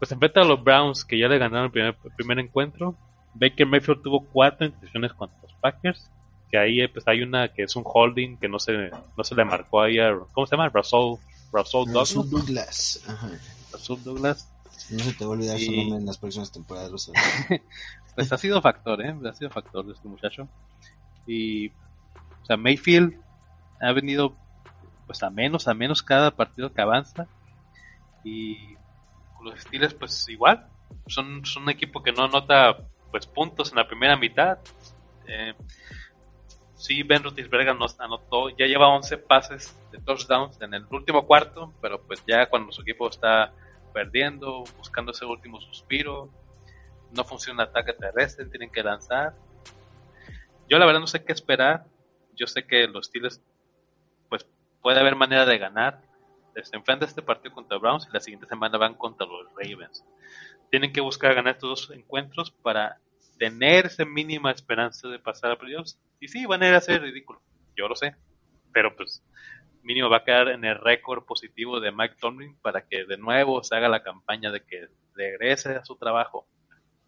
[0.00, 2.96] pues enfrenta a los Browns que ya le ganaron el primer, primer encuentro.
[3.34, 6.10] Baker Mayfield tuvo cuatro intenciones contra los Packers.
[6.50, 9.44] Que ahí pues hay una que es un holding que no se, no se le
[9.44, 10.68] marcó ahí a, ¿cómo se llama?
[10.68, 11.14] Russell,
[11.52, 12.14] Russell Douglas.
[12.14, 13.04] Russell Douglas.
[13.08, 13.30] Ajá.
[14.04, 14.48] Douglas.
[14.90, 17.10] No se te va a olvidar su nombre en las próximas temporadas.
[18.14, 19.14] pues ha sido factor, ¿eh?
[19.28, 20.48] Ha sido factor de este muchacho.
[21.26, 23.14] Y, o sea, Mayfield
[23.80, 24.36] ha venido,
[25.06, 27.26] pues a menos, a menos cada partido que avanza.
[28.24, 28.74] Y
[29.42, 30.66] los Steelers, pues igual.
[31.06, 32.76] Son, son un equipo que no nota,
[33.10, 34.58] pues, puntos en la primera mitad.
[35.26, 35.54] Eh,
[36.82, 41.72] sí, Ben Roethlisberger nos anotó, ya lleva 11 pases de touchdowns en el último cuarto,
[41.80, 43.52] pero pues ya cuando su equipo está
[43.92, 46.28] perdiendo, buscando ese último suspiro.
[47.12, 49.34] No funciona el ataque terrestre, tienen que lanzar.
[50.68, 51.84] Yo la verdad no sé qué esperar.
[52.34, 53.40] Yo sé que los Steelers,
[54.28, 54.46] pues
[54.80, 56.00] puede haber manera de ganar.
[56.62, 60.04] Se enfrenta este partido contra Browns y la siguiente semana van contra los Ravens.
[60.70, 62.98] Tienen que buscar ganar estos dos encuentros para
[63.42, 65.98] tener esa mínima esperanza de pasar a playoffs.
[66.20, 67.42] Y sí, van a ir a ser ridículo.
[67.76, 68.14] Yo lo sé.
[68.72, 69.20] Pero pues
[69.82, 73.60] mínimo va a quedar en el récord positivo de Mike Tomlin para que de nuevo
[73.64, 76.46] se haga la campaña de que regrese a su trabajo,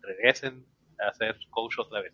[0.01, 0.67] regresen
[0.99, 2.13] a ser coach otra vez.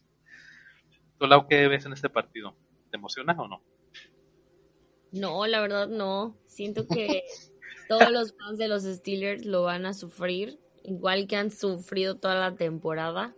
[1.19, 2.55] ¿Tú, Lau, qué ves en este partido?
[2.91, 3.63] ¿Te emocionas o no?
[5.13, 6.37] No, la verdad no.
[6.45, 7.25] Siento que
[7.89, 12.35] todos los fans de los Steelers lo van a sufrir, igual que han sufrido toda
[12.35, 13.35] la temporada.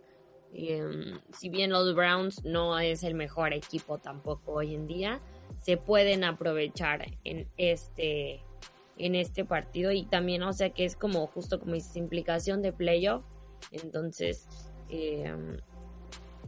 [0.55, 5.19] Em, si bien los Browns no es el mejor equipo tampoco hoy en día,
[5.59, 8.41] se pueden aprovechar en este
[8.97, 12.71] en este partido y también, o sea, que es como justo como dices, implicación de
[12.71, 13.23] playoff.
[13.71, 14.47] Entonces,
[14.89, 15.57] em,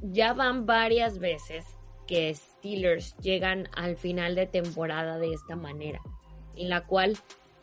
[0.01, 1.65] ya van varias veces
[2.05, 6.01] que Steelers llegan al final de temporada de esta manera,
[6.55, 7.17] en la cual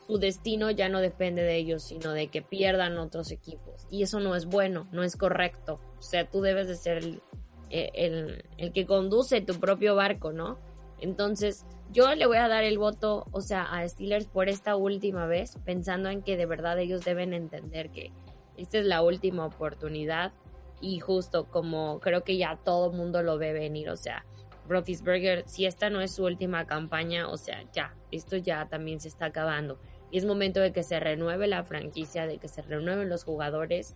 [0.09, 3.86] su destino ya no depende de ellos, sino de que pierdan otros equipos.
[3.88, 5.78] Y eso no es bueno, no es correcto.
[6.03, 7.23] O sea, tú debes de ser el,
[7.71, 10.59] el, el que conduce tu propio barco, ¿no?
[10.99, 15.27] Entonces, yo le voy a dar el voto, o sea, a Steelers por esta última
[15.27, 18.11] vez, pensando en que de verdad ellos deben entender que
[18.57, 20.33] esta es la última oportunidad
[20.81, 24.25] y justo como creo que ya todo mundo lo ve venir, o sea,
[24.69, 29.09] Roethlisberger, si esta no es su última campaña, o sea, ya, esto ya también se
[29.09, 29.79] está acabando.
[30.11, 33.95] Y es momento de que se renueve la franquicia, de que se renueven los jugadores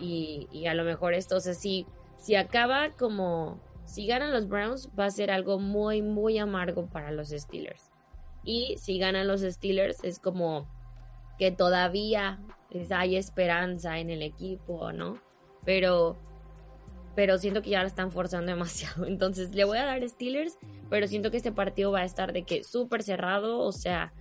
[0.00, 1.86] y, y a lo mejor esto, o sea, si,
[2.16, 7.10] si acaba como si ganan los Browns va a ser algo muy, muy amargo para
[7.10, 7.90] los Steelers.
[8.44, 10.68] Y si ganan los Steelers es como
[11.40, 12.38] que todavía
[12.90, 15.18] hay esperanza en el equipo, ¿no?
[15.64, 16.16] Pero,
[17.16, 19.06] pero siento que ya la están forzando demasiado.
[19.06, 20.56] Entonces le voy a dar Steelers,
[20.88, 24.12] pero siento que este partido va a estar de que súper cerrado, o sea,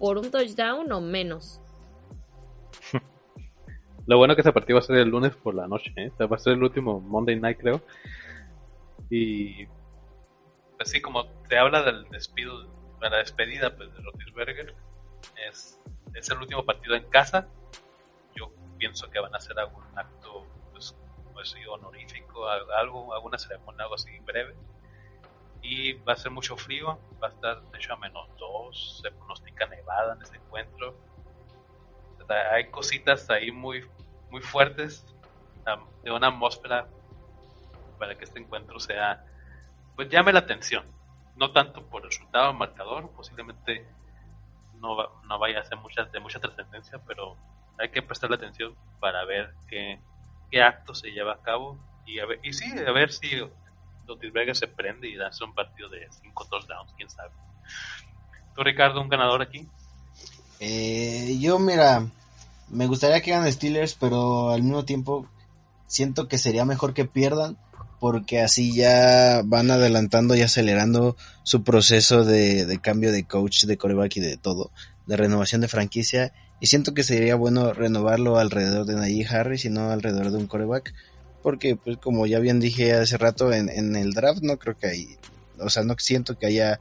[0.00, 1.60] por un touchdown o menos.
[4.06, 6.12] Lo bueno que este partido va a ser el lunes por la noche, ¿eh?
[6.26, 7.80] va a ser el último Monday Night, creo.
[9.08, 9.66] Y
[10.78, 12.64] así como te habla del despido,
[13.00, 14.74] de la despedida pues, de Rotisberger,
[15.48, 15.80] es,
[16.12, 17.48] es el último partido en casa.
[18.34, 20.94] Yo pienso que van a hacer algún acto pues,
[21.32, 24.54] pues honorífico, algo, alguna ceremonia, algo así breve.
[25.62, 29.10] Y va a ser mucho frío, va a estar de hecho a menos 2, se
[29.12, 30.94] pronostica nevada en este encuentro.
[32.28, 33.84] Hay cositas ahí muy,
[34.30, 35.06] muy fuertes
[36.02, 36.86] de una atmósfera
[37.98, 39.24] para que este encuentro sea,
[39.96, 40.84] pues llame la atención.
[41.36, 43.86] No tanto por el resultado marcador, posiblemente
[44.74, 47.36] no, no vaya a ser mucha, de mucha trascendencia, pero
[47.78, 49.98] hay que prestarle atención para ver qué,
[50.50, 53.30] qué acto se lleva a cabo y, a ver, y sí, a ver si
[54.32, 57.30] Vega se prende y da un partido de 5 touchdowns, quién sabe.
[58.54, 59.66] ¿Tú, Ricardo, un ganador aquí?
[60.66, 62.06] Eh, yo, mira,
[62.70, 65.28] me gustaría que ganen Steelers, pero al mismo tiempo
[65.86, 67.58] siento que sería mejor que pierdan
[68.00, 74.16] porque así ya van adelantando y acelerando su proceso de, cambio de coach, de coreback
[74.16, 74.70] y de todo,
[75.06, 76.32] de renovación de franquicia.
[76.60, 80.46] Y siento que sería bueno renovarlo alrededor de Najee Harris y no alrededor de un
[80.46, 80.94] coreback,
[81.42, 84.86] porque pues como ya bien dije hace rato en, en el draft no creo que
[84.86, 85.18] hay,
[85.58, 86.80] o sea, no siento que haya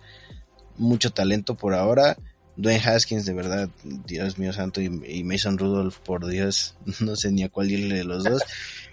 [0.78, 2.18] mucho talento por ahora.
[2.56, 7.44] Dwayne Haskins, de verdad, Dios mío santo, y, Mason Rudolph, por Dios, no sé ni
[7.44, 8.44] a cuál irle de los dos.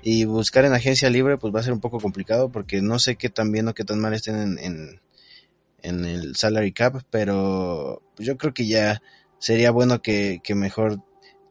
[0.03, 3.17] Y buscar en agencia libre, pues va a ser un poco complicado porque no sé
[3.17, 5.01] qué tan bien o qué tan mal estén en,
[5.83, 9.03] en, el salary cap, pero yo creo que ya
[9.39, 11.03] sería bueno que, que mejor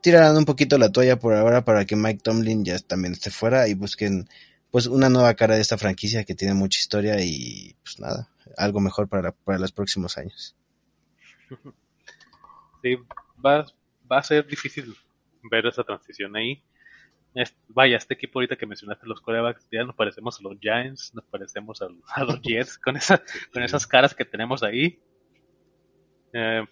[0.02, 3.68] tiraran un poquito la toalla por ahora para que Mike Tomlin ya también esté fuera
[3.68, 4.28] y busquen
[4.72, 8.80] pues una nueva cara de esta franquicia que tiene mucha historia y pues nada, algo
[8.80, 10.56] mejor para, para los próximos años.
[12.82, 12.98] sí,
[13.44, 13.66] va,
[14.12, 14.96] va a ser difícil
[15.44, 16.62] ver esa transición ahí.
[17.68, 21.26] vaya, este equipo ahorita que mencionaste, los corebacks, ya nos parecemos a los Giants, nos
[21.26, 21.82] parecemos
[22.16, 23.22] a, los Jets, con, esa,
[23.54, 25.00] con esas caras que tenemos ahí.
[26.34, 26.66] Eh,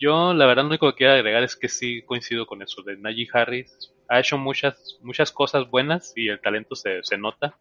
[0.00, 2.96] yo, la verdad, lo único que quiero agregar es que sí coincido con eso de
[2.96, 3.92] Najee Harris.
[4.08, 7.58] Ha hecho muchas, muchas cosas buenas y el talento se, se nota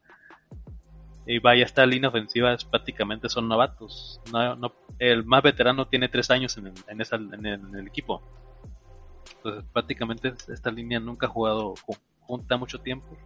[1.28, 4.22] y vaya, esta línea ofensiva es, prácticamente son novatos.
[4.32, 8.22] No, el más veterano tiene tres años en, en, esa, en, el, equipo.
[9.36, 11.74] Entonces, prácticamente esta línea nunca ha jugado
[12.22, 13.18] junta mucho tiempo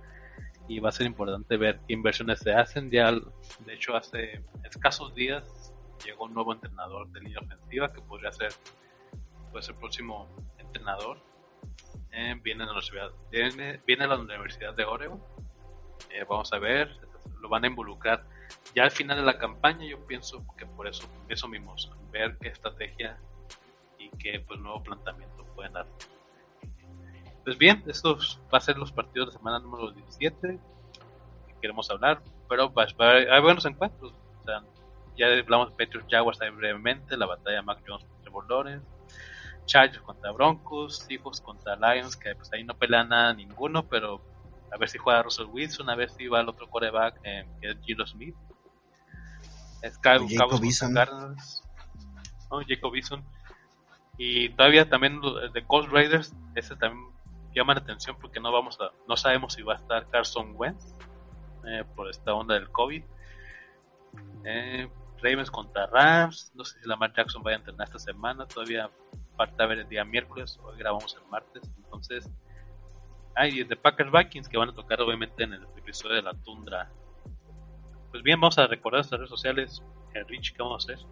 [0.68, 2.90] y va a ser importante ver qué inversiones se hacen.
[2.90, 5.72] Ya, de hecho, hace escasos días
[6.04, 8.52] llegó un nuevo entrenador de línea ofensiva que podría ser
[9.52, 10.28] pues, el próximo
[10.58, 11.20] entrenador.
[12.12, 15.22] Eh, viene, a la universidad, viene, viene a la Universidad de Oregon.
[16.10, 16.90] Eh, vamos a ver,
[17.42, 18.24] lo van a involucrar
[18.76, 21.76] ya al final de la campaña yo pienso que por eso eso mismo
[22.12, 23.18] ver qué estrategia
[23.98, 25.88] y qué pues nuevo planteamiento pueden dar.
[27.44, 30.60] Pues bien estos va a ser los partidos de semana número 17
[31.48, 32.72] que queremos hablar pero
[33.08, 34.14] hay buenos encuentros
[35.18, 38.88] ya hablamos de Patriots Jaguars brevemente la batalla de Mac Jones contra Lawrence
[39.66, 44.22] Chargers contra Broncos Hijos contra Lions que pues ahí no pelean nada ninguno pero
[44.72, 47.72] a ver si juega Russell Wilson, a ver si va el otro coreback eh, que
[47.72, 48.36] es Gino Smith.
[49.82, 51.64] Es Jacob Cardinals.
[52.50, 53.24] No, Jacob Eason.
[54.18, 55.20] Y todavía también
[55.54, 57.12] de Cold Raiders, ese también
[57.56, 60.96] llama la atención porque no vamos a, no sabemos si va a estar Carson Wentz
[61.66, 63.04] eh, por esta onda del COVID.
[64.46, 64.90] Eh,
[65.22, 66.52] Ravens contra Rams.
[66.56, 68.46] No sé si Lamar Jackson vaya a entrenar esta semana.
[68.48, 68.90] Todavía
[69.38, 70.60] falta ver el día miércoles.
[70.64, 71.64] Hoy grabamos el martes.
[71.78, 72.30] Entonces,
[73.36, 76.92] hay de Packers Vikings que van a tocar obviamente en el episodio de la tundra.
[78.12, 79.84] Pues bien, vamos a recordar nuestras redes sociales.
[80.28, 81.06] Rich, ¿qué vamos a hacer?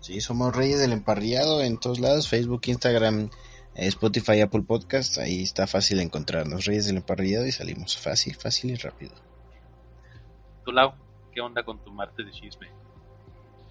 [0.00, 3.28] Sí, somos Reyes del Emparrillado en todos lados: Facebook, Instagram,
[3.74, 5.18] Spotify, Apple Podcast.
[5.18, 6.64] Ahí está fácil encontrarnos.
[6.64, 9.12] Reyes del Emparrillado y salimos fácil, fácil y rápido.
[10.64, 10.94] Tu lado,
[11.32, 12.68] ¿qué onda con tu martes de chisme?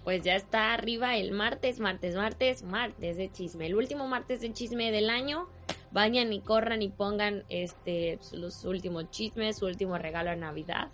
[0.04, 3.66] Pues ya está arriba el martes, martes, martes, martes de chisme.
[3.66, 5.48] El último martes de chisme del año
[5.92, 10.88] vayan y corran y pongan este los últimos chismes, su último regalo de Navidad.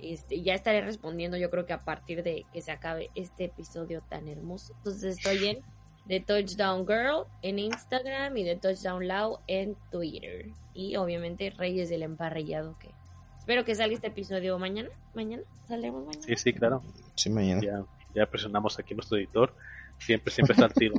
[0.00, 4.02] Este, ya estaré respondiendo yo creo que a partir de que se acabe este episodio
[4.08, 4.74] tan hermoso.
[4.78, 5.58] Entonces estoy en
[6.06, 10.50] The Touchdown Girl en Instagram y The Touchdown Lau en Twitter.
[10.72, 12.90] Y obviamente Reyes del Emparrillado que
[13.38, 14.90] espero que salga este episodio mañana.
[15.14, 15.42] ¿Mañana?
[15.66, 16.24] ¿Saldremos mañana?
[16.24, 16.82] Sí, sí, claro.
[17.16, 17.60] Sí, mañana.
[17.62, 17.84] Ya,
[18.14, 19.54] ya presionamos aquí a nuestro editor.
[19.98, 20.94] Siempre, siempre está al tiro.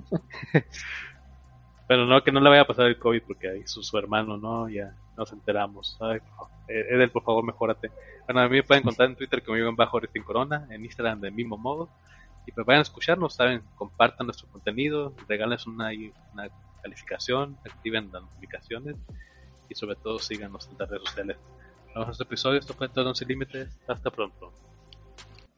[1.89, 4.37] Pero no, que no le vaya a pasar el COVID porque ahí su, su hermano,
[4.37, 4.69] ¿no?
[4.69, 5.97] Ya nos enteramos.
[5.99, 6.19] Ay,
[6.67, 7.89] eh, Edel, por favor, mejórate.
[8.27, 11.19] Bueno, a mí me pueden contar en Twitter conmigo en bajo Restin Corona, en Instagram
[11.19, 11.89] de mismo modo.
[12.45, 13.63] Y pues vayan a escucharnos, ¿saben?
[13.75, 15.89] Compartan nuestro contenido, regalen una,
[16.31, 16.49] una
[16.83, 18.95] calificación, activen las notificaciones
[19.67, 21.37] y sobre todo síganos en las redes sociales.
[21.95, 23.79] Vamos a este episodio, esto fue todo Sin Límites.
[23.87, 24.53] Hasta pronto.